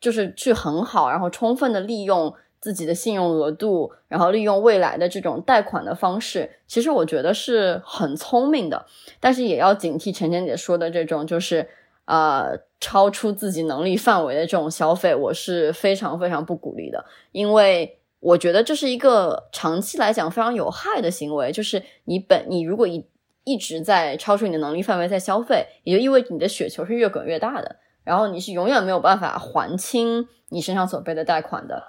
[0.01, 8.87] 就是去很好，然后充分的利用自己的信用额度，然后利用未来的这种贷款的方式，其实我觉得是很聪明的。
[9.19, 11.69] 但是也要警惕陈晨姐说的这种，就是
[12.05, 12.61] 呃。
[12.83, 21.53] 超出自己能力范围的这种消费，我是非常非常不鼓励的，因为我觉得这是一个长期来讲非常有害的行为。
[21.53, 23.05] 就是你本你如果一
[23.45, 31.85] 一直在超出你的能力范围在消费，也就意味着你的雪球是越滚越大的，然后你是永远没有办法还清你身上所背的贷款的。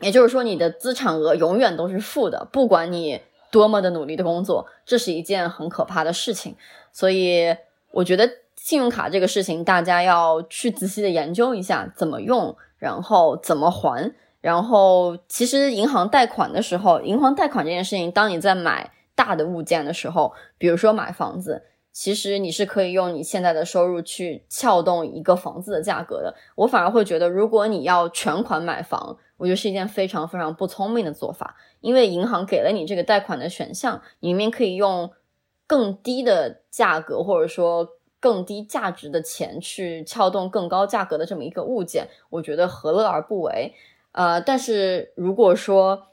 [0.00, 3.20] 也就是说，你的资产额永远都是负的，不管你
[3.50, 6.56] 多么的努力的工作，这是一件很可怕的事情。
[6.92, 7.56] 所以，
[7.92, 8.30] 我觉得。
[8.60, 14.12] 信用卡这个事情，大家要去仔细的研究一下怎么用，然后怎么还。
[14.40, 21.62] 然后，其实银行贷款的时候，银行贷款这件事情，当你在买大的物件的时候，比如说买房子，
[21.98, 26.32] 其实你是可以用你现在的收入去撬动一个房子的价格的。
[26.54, 35.10] 我反而会觉得，如果你要全款买房，我觉得是一件非常非常不聪明的做法，因为银行给了你这个贷款的选项，你明明可以用
[35.66, 37.88] 更低的价格，或者说。
[38.20, 43.72] 更低价值的钱去撬动更高价格的这么一个物件，我觉得何乐而不为？
[44.10, 46.08] 呃，但是如果说，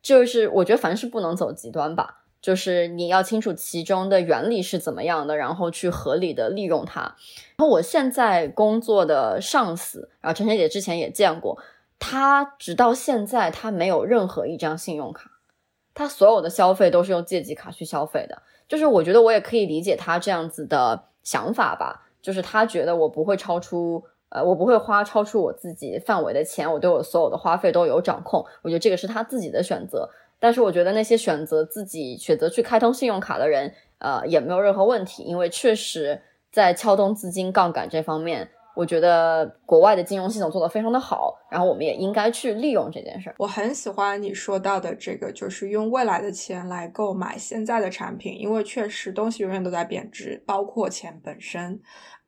[0.00, 7.00] 就是我觉得凡事不能走极端吧，就是你要清楚其中的原理是怎么样的，然后去合理的利用它。
[7.00, 11.58] 然后我现在工作的上司，然后陈晨姐之前也见过，
[11.98, 15.30] 他直到现在他没有任何一张信用卡，
[15.94, 18.42] 他所有的消费都是用借记卡去消费的。
[18.68, 21.04] 就是我觉得我也可以理解他这样子的。
[21.22, 28.42] 想法吧，就是他觉得我不会超出，呃，我不会花超出我自己范围的钱，我对我所有的花费都有掌控。
[28.62, 30.08] 我觉得这个是他自己的选择，
[30.40, 36.20] 但是我觉得那些选择自己选择去开通信用卡的人，呃，也没有任何问题，因为确实
[36.50, 38.50] 在撬动资金杠杆这方面。
[38.76, 43.34] 我觉得国外的金融系统做得非常的好，然后我们也应该去利用这件事儿。
[43.36, 51.80] 我很喜欢你说到的这个，就是用未来的钱来购买现在的产品，因为确实东西永远都在贬值，包括钱本身。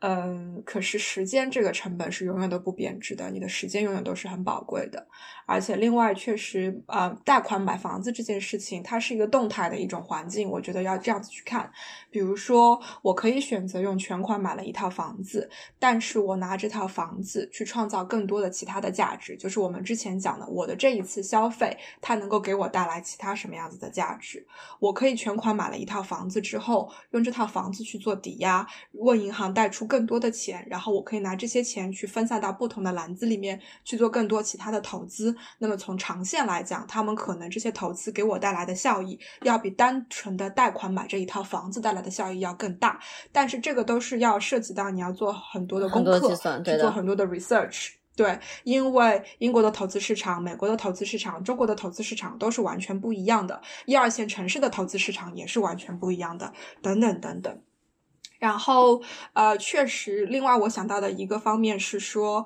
[0.04, 5.06] 嗯，可是时间这个成本是永远都不贬值的，你的时间永远都是很宝贵的。
[5.46, 11.70] 而且另外，确实，呃，贷款买房子这件事情，它是一个动态的一种环境，我觉得要这样子去看。
[12.10, 15.48] 比如说，我可以选择用全款买了一套房子，
[15.78, 24.44] 但是我拿这套房子去创造更多的其他的价值，就是我们之前讲的，我的这一次消费，它能够给我带来其他什么样子的价值？
[24.80, 29.86] 我可以全款买了一套房子之后，用这套房子去做抵押，问银行贷出。
[29.92, 35.36] 更多的钱，然后我可以拿这些钱去分散到不同的篮子里面去做更多其他的投资。
[35.58, 42.98] 那么从长线来讲，他们可能这些投资给我带来的效益，要比单纯的贷款买这一套房子带来的效益要更大。
[43.30, 46.18] 但是这个都是要涉及到你要做很多的功课，
[46.64, 47.90] 去做很多的 research。
[48.16, 57.58] 对，因为英国的投资市场、美国的投资市场、中国的投资市场都是完全不一样的，一二线城市的投资市场也是完全不一样的，等等等等。
[58.42, 59.00] 然后，
[59.34, 62.44] 呃，确实，另外我想到的一个方面是说，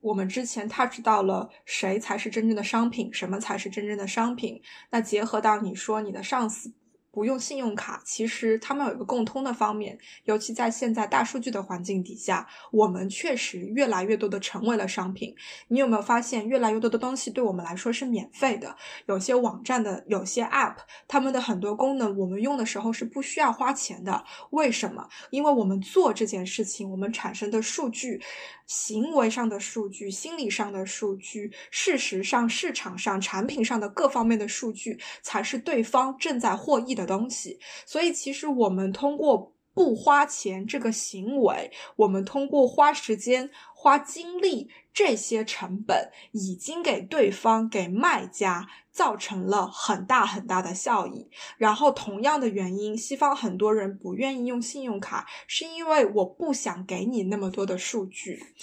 [0.00, 4.62] 我们之前 touch 到了谁才是真正的商品，什么才是真正的商品。
[4.90, 6.72] 那结合到你说你的上司
[7.14, 15.32] 不用信用卡，其实他们有一个共通的方面，尤其在现在大数据的环境底下，我们确实越来越多的成为了商品。
[15.68, 18.74] 你有没有发现，越来越多的东西对我们来说是免费的？
[19.06, 24.24] 有些网站的有些 App，他们的很多功能，我们用的时候是不需要花钱的。
[24.50, 25.08] 为什么？
[25.30, 28.20] 因为我们做这件事情，我们产生的数据。
[28.66, 37.58] 行为上的数据、心理上的数据、事实上、市场上、产品上的各方面的数据，才是对方正在获益的东西。
[37.86, 48.68] 所以，其实我们通过不花钱这个行为，我们通过花时间、花精力这些成本，已经给对方、给卖家。
[48.94, 51.28] 造成了很大很大的效益。
[51.58, 58.54] 然后，同样的原因，西方很多人不愿意用信用卡，是因为我不想给你那么多的数据。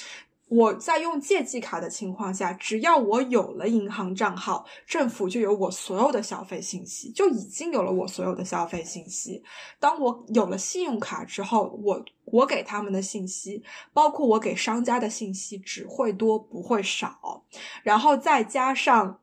[0.51, 9.41] 我在用借记卡的情况下，只要我有了银行账号，政府就有我所有的消费信息，就已经有了我所有的消费信息。
[9.79, 13.63] 当我有了信用卡之后，我我给他们的信息，
[13.93, 17.45] 包括我给商家的信息，只会多不会少。
[17.83, 19.19] 然后再加上。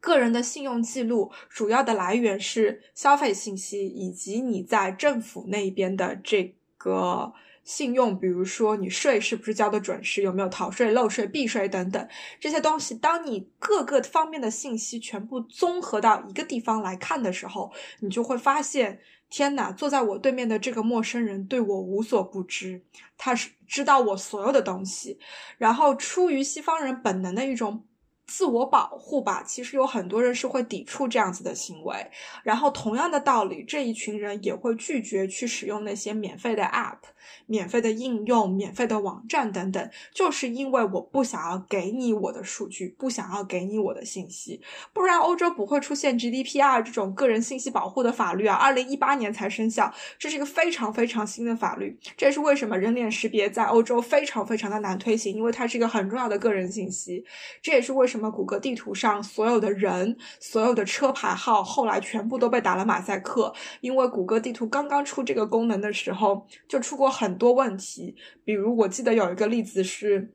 [0.00, 7.32] 个人的信用记录主要的来源是消费信息，以及你在政府那边的这个
[7.64, 12.08] 信用，比如说你税是不是交的准时，有没有逃税、漏税、避税等等
[12.40, 12.94] 这些东西。
[12.94, 19.70] 当你各个方面的信息全部综合到一个地方来看的时候，你就会发现，天哪！
[19.72, 22.82] 坐在我对面的这个陌生人对我无所不知，
[23.16, 25.18] 他是知道我所有的东西。
[25.58, 27.84] 然后出于西方人本能的一种。
[28.24, 31.94] 自我保护吧，其实有很多人是会抵触这样子的行为。
[32.42, 36.98] 然后同样的道理，这一群人也会拒绝去使用那些免费的 App、
[37.46, 44.60] 免费的应用、免费的网站等等，就是因为我不想要给你我的数据，不想要给你我的信息。
[44.92, 51.96] 不然欧洲不会出现 GDPR 这种个人信息保护的法律啊，二零一八年才生效，这是一个非常非常新的法律。
[52.16, 57.24] 这也是为什么人脸识别在欧洲非常非常的难推行，因为它是一个很重要的个人信息。
[57.62, 58.32] 这也是为什么。
[58.32, 63.52] 谷歌地图上所有的人、所有的车牌号，后来全部都被打了马赛克。
[63.82, 68.16] 因为谷歌地图刚刚出这个功能的时候，就出过很多问题。
[68.44, 70.32] 比如，我记得有一个例子是。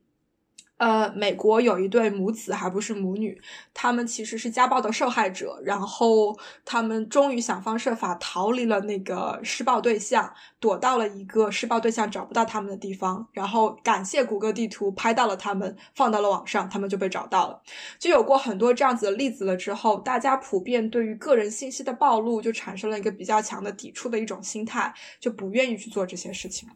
[0.78, 3.40] 呃，美国有一对母子，还不是母女，
[3.74, 17.60] 他们其实是家暴的受害者，然后他们终于想方设法逃离了那个施暴对象，躲到了一个施暴对象找不到他们的地方，然后感谢谷歌地图拍到了他们，放到了网上，他们就被找到了。
[17.98, 26.68] 就有过很多这样子的例子了之后，大家普遍对于个人信息的暴露就产生了一个比较强的抵触的一种心态，就不愿意去做这些事情。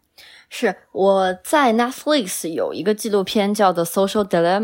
[0.49, 4.61] 是我在 Netflix 有一个纪录片叫做《Social Dilemma》，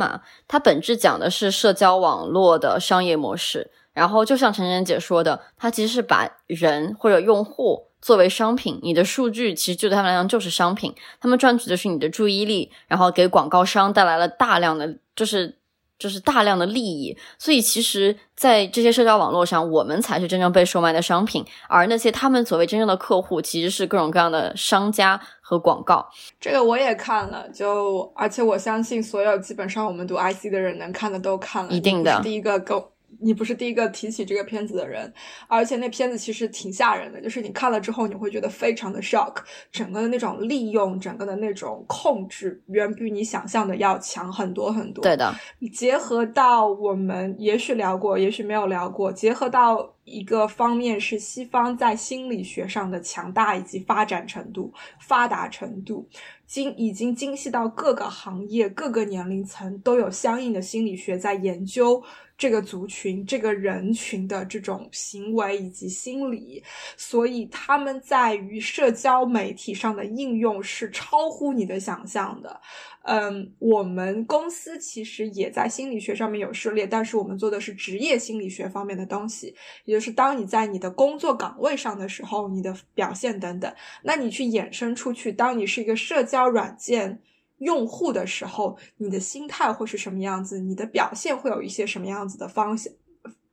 [0.47, 3.71] 它本质讲的是社交网络的商业模式。
[3.93, 15.58] 然后就像陈晨姐说的，它其实是把人或者用户作为商品，你的数据其实就对他们来讲就是商品，他们赚取的是你的注意力，然后给广告商带来了大量的就是。
[15.99, 26.09] 就是大量的利益，所以其实，在这些社交网络上，我们才是真正被售卖的商品，而那些他们所谓真正的客户，其实是各种各样的商家和广告。
[26.41, 32.93] 这个我也看了，就而且我相信，所有基本上我们读 IC 的人能看的都看了，一定的第一个够。
[33.21, 35.13] 你不是第一个提起这个片子的人，
[35.47, 39.37] 而且那片子其实挺吓人的，就是你看了之后你会觉得非常的 shock，
[39.71, 45.03] 整个的那种利用，整个的那种控制，远比你想象的要强很多很多。
[45.03, 45.35] 对的，
[45.73, 56.09] 结合到我们也许聊过，也许没有聊过，结合到一个方面是西方在心理学上的强大以及发展程度、发达程度，
[56.47, 62.03] 精已经精细到各个行业、各个年龄层都有相应的心理学在研究。
[62.39, 66.63] 这个族群、这个人群的这种行为以及心理，
[66.97, 72.61] 所以他们在于社交媒体上的应用是超乎你的想象的。
[73.03, 79.55] 嗯，我们公司其实也在心理学上面有涉猎，但是我们做的是职业心理学方面的东西，
[79.85, 83.75] 也就是当你在你的工作岗位上的时候，你的表现等等，
[84.05, 87.21] 那你去衍生出去，当你是一个社交软件。
[87.59, 90.59] 用户的时候，你的心态会是什么样子？
[90.59, 92.93] 你的表现会有一些什么样子的方向？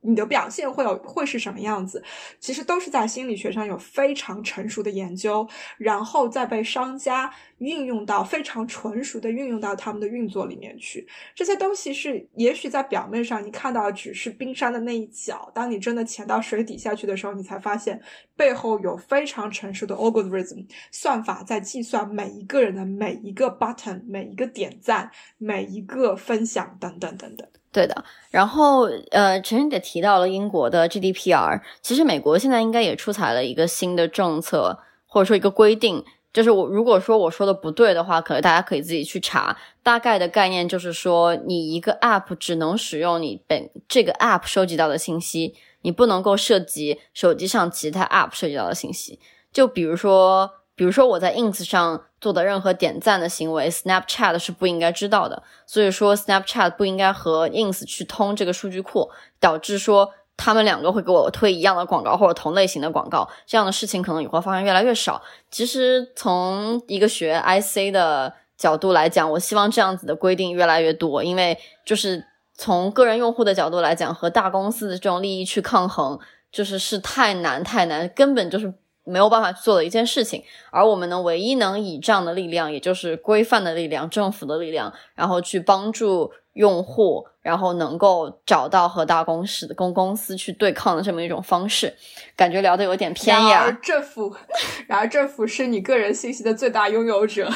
[0.06, 2.02] 你的表现会有会是什么样子？
[2.38, 5.46] 其实都是在心理学上有非常成熟的研究，
[5.76, 11.06] 然后再被商家运用到非常纯熟的运用到他们的运作里面去。
[11.34, 18.00] 这些东西是也许在表面上你看到只是冰山的那一角，当你真的潜到水底下去的时候，你才发现
[18.36, 27.48] 背后有非常成熟的 algorithm 算法在计算每一个人的每一个 button、每一个点赞、每一个分享等等等等。
[27.76, 28.04] 对的。
[28.30, 36.02] 然后呃，陈晨也提到了英国的 GDPR，其实美国现在应该也出台了一个新的政策，或者说一个规定。
[36.32, 39.56] 就是我如果说我说的不对的话，可能大家可以自己去查。
[39.82, 49.18] 大概的概念就是说，你一个 app 只能使用你本这个 app 收集到的信息，你不能够涉及手机上其他 app 涉及到的信息。
[49.50, 55.40] 就比如说，比如说我在 ins 上做的任何点赞的行为，Snapchat 是不应该知道的。
[55.64, 60.12] 所以说，Snapchat 不应该和 ins 去通这个数据库，导致说。
[60.38, 65.22] 他们两个会给我推一样的广告或者同类型的广告，这样的事情可能以后发生越来越少。
[65.50, 72.22] 其实从一个学 IC 的角度来讲，我希望这样子的规定越来越多，因为就是
[72.52, 76.18] 从个人用户的角度来讲，和大公司的这种利益去抗衡，
[76.52, 78.74] 就是是太难太难，根本就是
[79.06, 80.42] 没有办法去做的一件事情。
[80.70, 86.32] 而我们呢，唯一能以这样的力量，也就是规范的力量、政府的力量，然后去帮助。
[86.56, 91.94] 用户，然后能够找到和大公司的公公司去对抗的这么一种方式，
[92.34, 93.60] 感觉聊的有点偏呀。
[93.60, 94.34] 然而政府，
[94.88, 97.46] 然而政府是你个人信息的最大拥有者。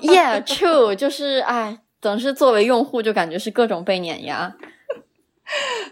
[0.00, 4.54] Yeah, true，就是哎，总是作为用户就感觉是各种被碾压。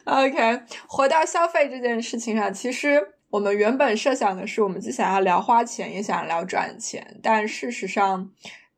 [0.04, 8.30] OK，回到消费这件事情上，其实我们原本设想的是，我们既想要聊花钱，也想要聊赚钱，但事实上。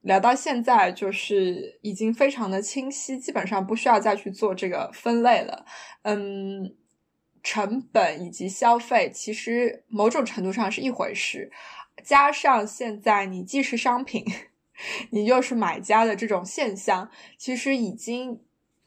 [0.02, 5.66] 聊到现在，就是已经非常的清晰，基本上不需要再去做这个分类了。
[6.02, 6.72] 嗯，
[7.43, 11.51] 成本以及消费其实某种程度上是一回事，
[12.02, 14.24] 加上现在你既是商品，
[15.10, 18.40] 你又是买家的这种现象，其实已经。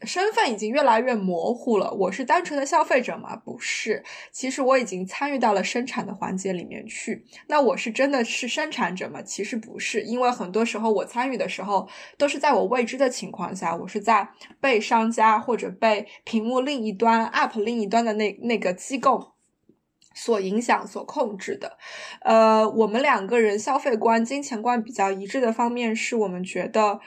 [0.04, 1.92] 身份已经越来越模糊了。
[1.92, 3.36] 我是单纯的消费者吗？
[3.36, 7.24] 不是，其实我已经参与到了生产的环节里面去。
[7.46, 9.22] 那我是真的是生产者吗？
[9.22, 11.88] 其实不是，因为很多时候我参与的时候
[12.18, 14.28] 都是在我未知的情况下，我是在
[14.60, 19.32] 被商家或者被屏幕另一端、App 另一端的那那个机构
[20.14, 21.78] 所影响、所控制的。
[22.22, 27.00] 呃，我们两个人消费观、金钱观比较一致的方面，是我们觉得。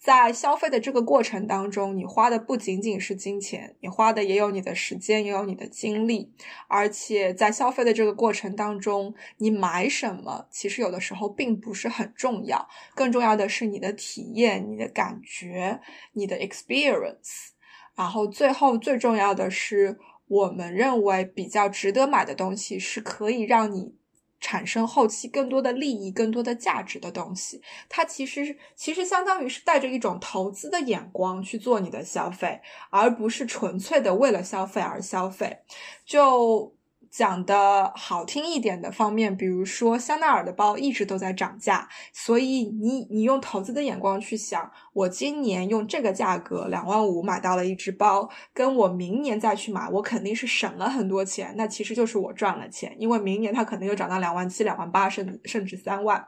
[0.00, 6.32] 在消费的这个过程当中，你花的不仅仅是金钱，你花的也有你的时间，也有你的精力。
[6.68, 15.78] 而且在消费的这个过程当中，你买什么，其实有的时候并不是很重要，更重要的是你的体验、你的感觉、
[16.14, 17.50] 你的 experience。
[17.94, 19.98] 然后最后最重要的是，
[20.28, 23.99] 我们认为比较值得买的东西，是可以让你。
[24.40, 32.60] 产生后期更多的利益、更多的价值的东西，它其实其实相当于是带着一种投资的眼光去做你的消费，
[32.90, 35.58] 而不是纯粹的为了消费而消费。
[36.04, 36.74] 就。
[37.10, 56.24] 讲的好听一点的方面，比如说香奈儿的包一直都在涨价，所以你你用投资的眼光去想，我今年用这个价格两万五买到了一只包，跟我明年再去买，我肯定是省了很多钱，那其实就是我赚了钱，因为明年它可能又涨到两万七、两万八，甚甚至三万。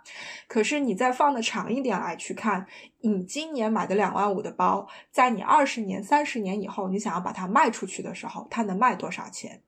[0.49, 2.67] 可是你再放的长一点来去看，
[3.03, 9.63] 你今年买的两万五的包，在你二十年、三十年以后，你想要把它卖出去的时候，它能卖多少钱？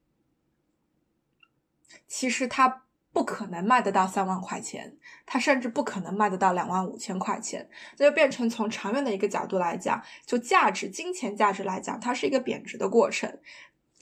[2.07, 7.69] 其实它不可能卖得到三万块钱，它甚至不可能卖得到两万五千块钱，
[7.99, 13.39] 那就变成从长远的一个角度来讲，就价值、金钱价值来讲，它是一个贬值的过程。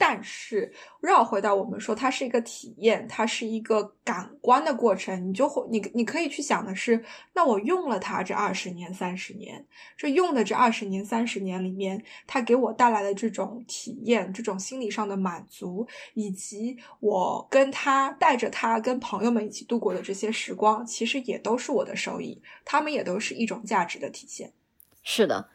[0.05, 5.29] 但是绕回到我们说，它是一个体验，它是一个感官的过程。
[5.29, 7.01] 你就会，你你可以去想的是，
[7.33, 9.65] 那我用了它这二十年、三十年，
[9.97, 24.53] 这用的这二十年、三十年里面，它给我带来的这种体验、这种心理上的满足，以及我跟他带着他跟朋友们一起度过的这些时光，其实也都是我的收益，他们也都是一种价值的体现。
[25.05, 25.49] 是的。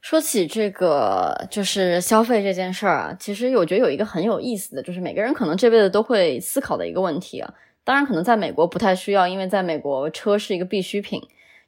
[0.00, 7.54] 说起这个，就是消费这件事儿啊，其实我觉得有一个很有意思的，就是每个人可能这辈子都会思考的一个问题啊。
[7.84, 11.20] 当然，可能在美国不太需要，因为在美国车是一个必需品，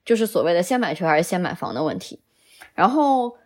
[0.05, 2.21] 就是所谓的先买车还是先买房的问题。
[2.75, 3.37] 然后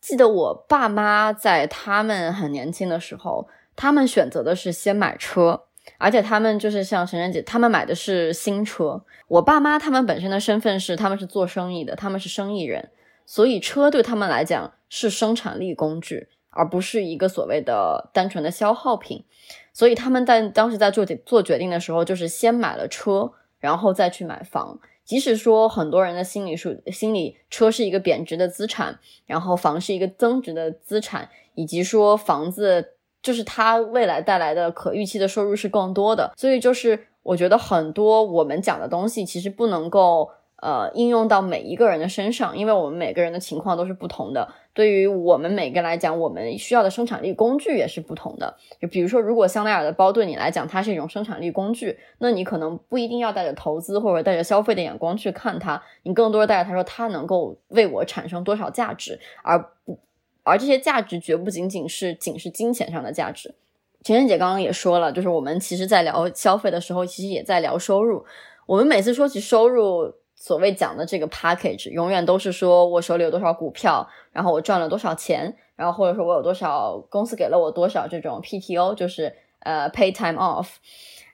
[0.00, 3.46] 记得我爸妈在他们很年轻的时候，
[3.76, 5.64] 他们选择的是先买车，
[5.98, 9.02] 而且他们就是像晨晨姐，他们买的是新车。
[9.28, 12.90] 我爸妈他们本身的身份是他们是做生意的，他们是生意人。
[13.30, 19.24] 所以车对他们来讲是生产力工具，而不是一个所谓的单纯的消耗品。
[19.72, 23.30] 所以他们在当时在做做决定的时候，就是先买了车，
[23.60, 24.80] 然后再去买房。
[25.04, 36.32] 即使说很多人的心理数心理车是一个贬值的资产，然后房是一个增值的资产，以及说房子就是它未来带来的可预期的收入是更多的。
[36.36, 40.30] 所以就是我觉得很多我们讲的东西其实不能够。
[40.60, 44.52] 呃应用到每一个人的身上，因为我们每个人的情况都是不同的。
[44.72, 48.56] 对于我们每个人来讲，我们需要的生产力工具也是不同的。
[48.80, 59.98] 就比如说，如果香奈儿的包对你来讲，它是一种生产力工具，那你可能不一定要带着投资或者带着消费的眼光去看它，你更多带着它说它能够为我产生多少价值，而不
[60.42, 63.54] 而这些价值绝不仅仅是仅是金钱上的价值。
[64.02, 68.24] 晴晴姐刚刚也说了，就是我们其实在聊消费的时候，其实也在聊收入。
[68.66, 80.66] 我们每次说起收入，所谓讲的这个 package，永远都是说我手里有多少股票，然后我赚了多少钱，然后或者说我有多少公司给了我多少这种 PTO，就是呃 pay time off，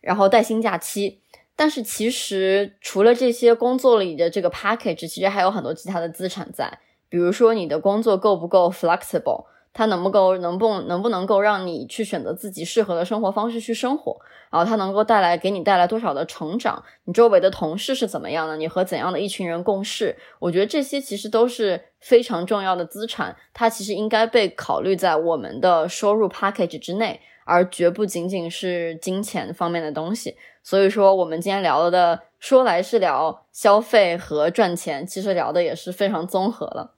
[0.01, 1.21] 然后带薪假期。
[1.55, 9.45] 但是其实除了这些工作里的这个 package，其实还有很多其他的资产在，比如说你的工作够不够 flexible。
[9.77, 14.19] 它能不够，能不能不能够让你去选择自己适合的生活方式去生活？
[14.51, 16.83] 然后它能够带来给你带来多少的成长？
[17.05, 18.57] 你周围的同事是怎么样的？
[18.57, 20.17] 你和怎样的一群人共事？
[20.39, 30.39] 我觉得这些其实都是非常重要的资产，它其实应该被考虑在我们的收入 package 之内，而绝不仅仅是金钱方面的东西。
[30.63, 36.95] 所以说，我们今天聊的说来是聊消费和赚钱，其实聊的也是非常综合了。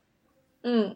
[0.63, 0.95] 嗯。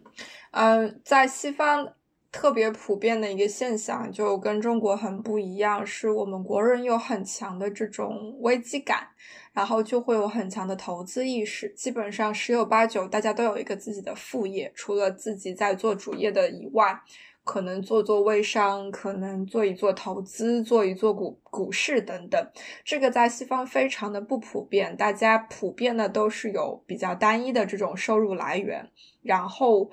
[0.56, 1.94] 嗯，在西方
[2.30, 9.08] 特别普遍的一个现象，就跟中国很不一样，是我们国人有很强的这种危机感，
[9.52, 17.00] 然后就会有很强的投资意识，基本上十有八九大家都有一个自己的副业，除了自己在做主业的以外。
[17.46, 22.42] 可能做做微商，可能做一做投资，做一做股股市等等。
[22.82, 28.88] 这个在西方非常的不普遍，大家普遍的都是有比较单一的这种收入来源，
[29.20, 29.90] 然后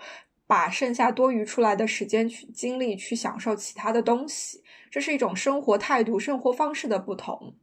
[0.52, 4.62] 把剩下多余出来的时间去精力去享受其他的东西。
[4.90, 7.56] 这是一种生活态度、生活方式的不同。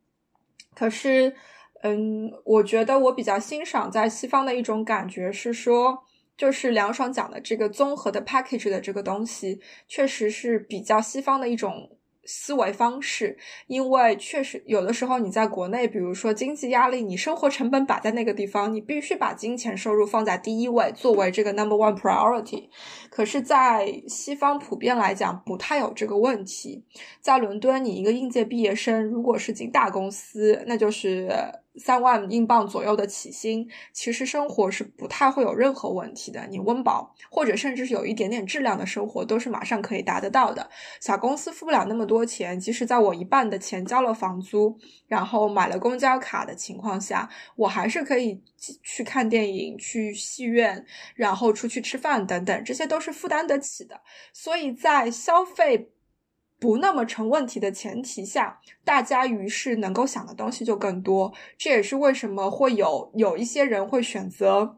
[0.74, 1.34] 可是，
[1.82, 6.04] 嗯，我觉得我比较欣赏在西方的一种感觉是说。
[6.38, 11.97] 就是梁爽讲的这个综合的 package 的这个东西，确实是比较西方的一种。
[12.28, 22.68] 思维方式，因为确实有的时候你在国内，比如说经济压力，你生活成本摆在那个地方，你必须把金钱收入放在第一位，作为这个 number one priority。
[23.08, 26.84] 可是，在西方普遍来讲，不太有这个问题。
[27.22, 31.30] 在伦敦，你一个应届毕业生，如果是进大公司，那就是
[31.78, 36.46] 三万英镑左右的起薪，其实生活是不太会有任何问题的。
[36.50, 40.70] 你温饱或者甚至是有一点点质量的生活，都是马上可以达得到的。
[41.00, 42.18] 小公司付不了那么多。
[42.28, 42.60] 钱？
[42.60, 44.76] 即使在我一半的钱交了房租，
[45.06, 47.26] 然后买了公交卡的情况下，
[47.56, 48.42] 我还是可以
[48.82, 50.84] 去看电影、去戏院，
[51.14, 54.00] 然后出去吃饭等等，这些都是负担得起的。
[54.32, 55.90] 所以在消费
[56.58, 61.32] 不那么成问题的前提下，大家于是能够想的东西就更多。
[61.56, 64.76] 这也是为什么会有有一些人会选择，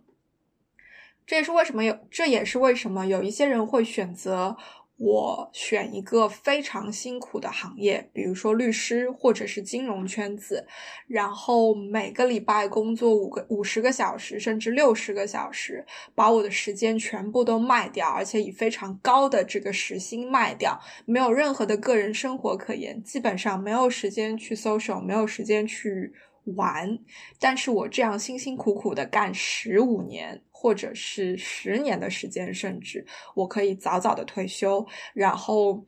[1.27, 4.57] 这也是为什么有，这也是为什么有一些人会选择。
[5.03, 10.67] 我选一个非常辛苦的行业，比如说律师或者是金融圈子，
[11.07, 26.13] 然后每个礼拜工作五个五十个小时，甚至六十个小时，把我的时间全部都卖掉，而且以非常高的这个时薪卖掉，没有任何的个人生活可言，基本上没有时间去 social，没有时间去
[26.57, 26.99] 玩。
[27.39, 30.43] 但是我这样辛辛苦苦的干十五年。
[30.63, 35.87] 或者是十年的时间，甚至我可以早早的退休，然后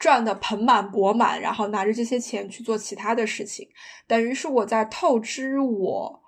[0.00, 3.68] 赚的盆满钵满，然后拿着这些钱去做其他的事情，
[4.08, 6.20] 等于是我在透支我，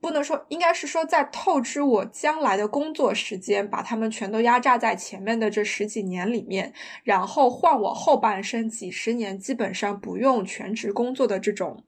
[0.00, 6.72] 不能说，应该是说在透支我将来的工作时间，把他们全都压榨在前面的这十几年里面，
[7.04, 11.84] 然后换我后半生几十年基本上不用全职工作的这种。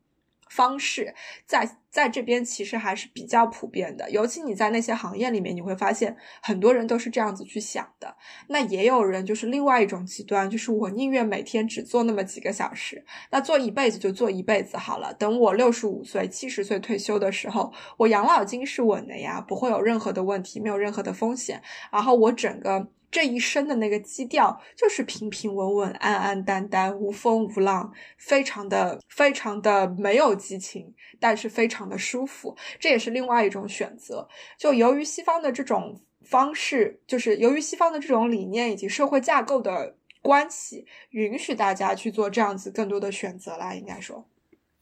[0.55, 1.12] 方式
[1.44, 8.16] 在在这边其实还是比较普遍的，尤其你在那些行业里面，你会发现很多人都是这样子去想的。
[8.48, 15.12] 那也有人就是另外一种极端，就是我宁愿每天只做那么几个小时，那做一辈子就做一辈子好了。
[15.14, 21.60] 等我六十五岁、七十岁退休的时候，我养老金是稳的呀，不会有任何的问题，没有任何的风险。
[21.90, 22.89] 然后我整个。
[23.14, 32.56] 这一生的那个基调就是平平稳稳、安安淡淡、无风无浪，非常的、非常的没有激情，但是非常的舒服。
[32.80, 34.28] 这也是另外一种选择。
[34.58, 43.72] 就由于西方的这种方式，就是由于西方的这种理念以及社会架构的关系，允许大家去做这样子更多的选择啦。
[43.74, 44.26] 应该说，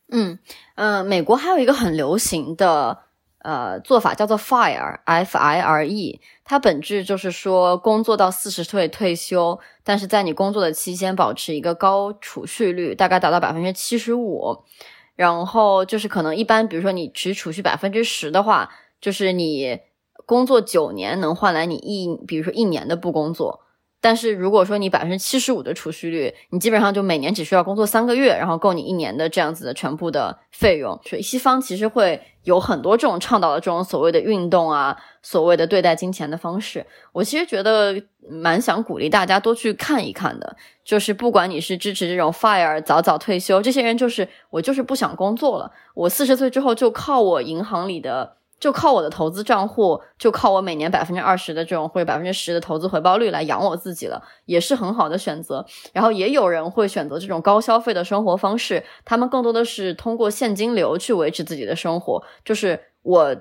[0.09, 0.39] 嗯
[0.77, 2.99] 嗯，美国还有一个很流行的。
[3.43, 14.63] 呃，做法叫做 FIRE，F I R E，它本质就是说工作到四十岁退休，但是在你工作的期间保持一个高储蓄率，大概达到百分之七十五。
[15.15, 18.71] 然后就是可能一般，比如说你只储蓄百分之十的话，
[19.01, 19.81] 就是你
[20.25, 23.61] 工作九年能换来你一，比如说一年的不工作。
[24.03, 31.01] 但是如果说你百分之七十五的储蓄率，你基本上就每年只需要工作三个月，然后够你一年的这样子的全部的费用。
[31.05, 36.85] 所以西方其实会有很多这种倡导的这种所谓的运动啊，所谓的对待金钱的方式。
[37.13, 37.95] 我其实觉得
[38.29, 40.57] 蛮想鼓励大家多去看一看的。
[40.85, 48.39] 就是不管你是支持这种 fire 早早退休，这些人就是我就是不想工作了，我四十岁之后就靠我银行里的。
[48.63, 55.67] 就靠我的投资账户，就靠我每年百分之二十的这种或者百分之十的投资回报率来养我自己了，也是很好的选择。
[55.93, 62.23] 然后也有人会选择这种高消费的生活方式，他们更多的是通过现金流去维持自己的生活。
[62.45, 63.37] 就是我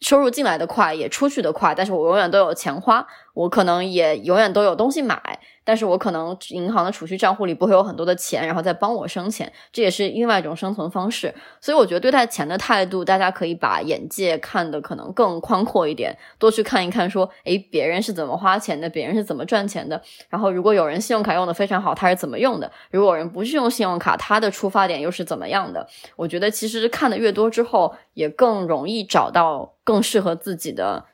[0.00, 3.06] 收入进来的快，也出去的快，但是我永远都有钱花，
[3.38, 5.38] 我可能也永远都有东西买。
[5.62, 11.32] 但是我可能银行的储蓄账户里不会有很多的钱，然后再帮我生钱，这也是另外一种生存方式。
[11.60, 20.00] 所以我觉得对待钱的态度，大家可以把眼界看得可能更宽阔一点，多去看一看，说，诶，别人是怎么花钱的，别人是怎么赚钱的。
[20.30, 22.72] 然后如果有人信用卡用的非常好，他是怎么用的？
[22.90, 25.86] 如果有人不是用信用卡，他的出发点又是怎么样的？
[26.16, 31.04] 我觉得其实看的越多之后，也更容易找到更适合自己的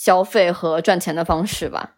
[0.00, 1.96] 消费和赚钱的方式吧。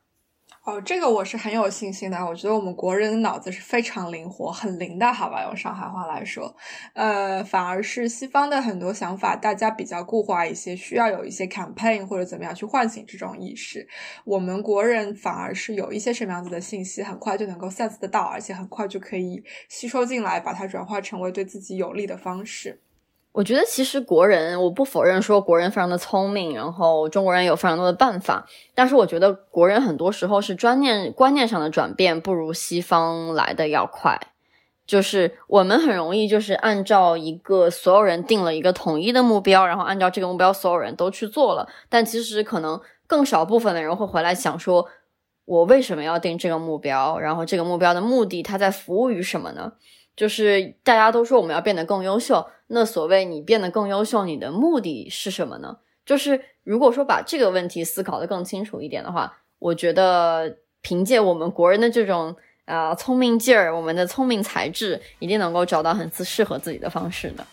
[0.64, 2.16] 哦，这个我是很有信心的。
[2.24, 5.42] 我觉得我们国人的脑子是非常灵活，很灵的，好吧？
[5.44, 6.56] 用上海话来说，
[6.94, 13.86] 呃，反而是西方的很多想法，大家比较固化一些，需要有一些 campaign 或者怎么样去唤醒这种意识。
[14.24, 22.80] 我们国人反而是有一些什么样子的信息，很快就能够 sense 得到，而且很快就可以吸收进来，把它转化成为对自己有利的方式。
[23.32, 28.44] 我觉得其实国人，我不否认说国人非常的聪明，然后中国人有非常多的办法，
[28.74, 34.18] 但是我觉得国人很多时候是观念观念上的转变不如西方来的要快，
[34.84, 44.88] 就是我们很容易就是按照一个所有人定了一个统一的目标，然后按照这个目标所有人都去做了，但其实可能更少部分的人会回来想说，
[45.44, 47.16] 我为什么要定这个目标？
[47.20, 49.74] 然后这个目标的目的，它在服务于什么呢？
[50.16, 55.78] 就是大家都说我们要变得更优秀，那所谓你变得更优秀，你的目的是什么呢？
[56.04, 62.34] 就是如果说把这个问题思考的更清楚一点的话，我觉得凭借我们国人的这种
[62.64, 67.46] 啊聪明劲儿，我们的聪明才智，一定能够找到很自适合自己的方式的。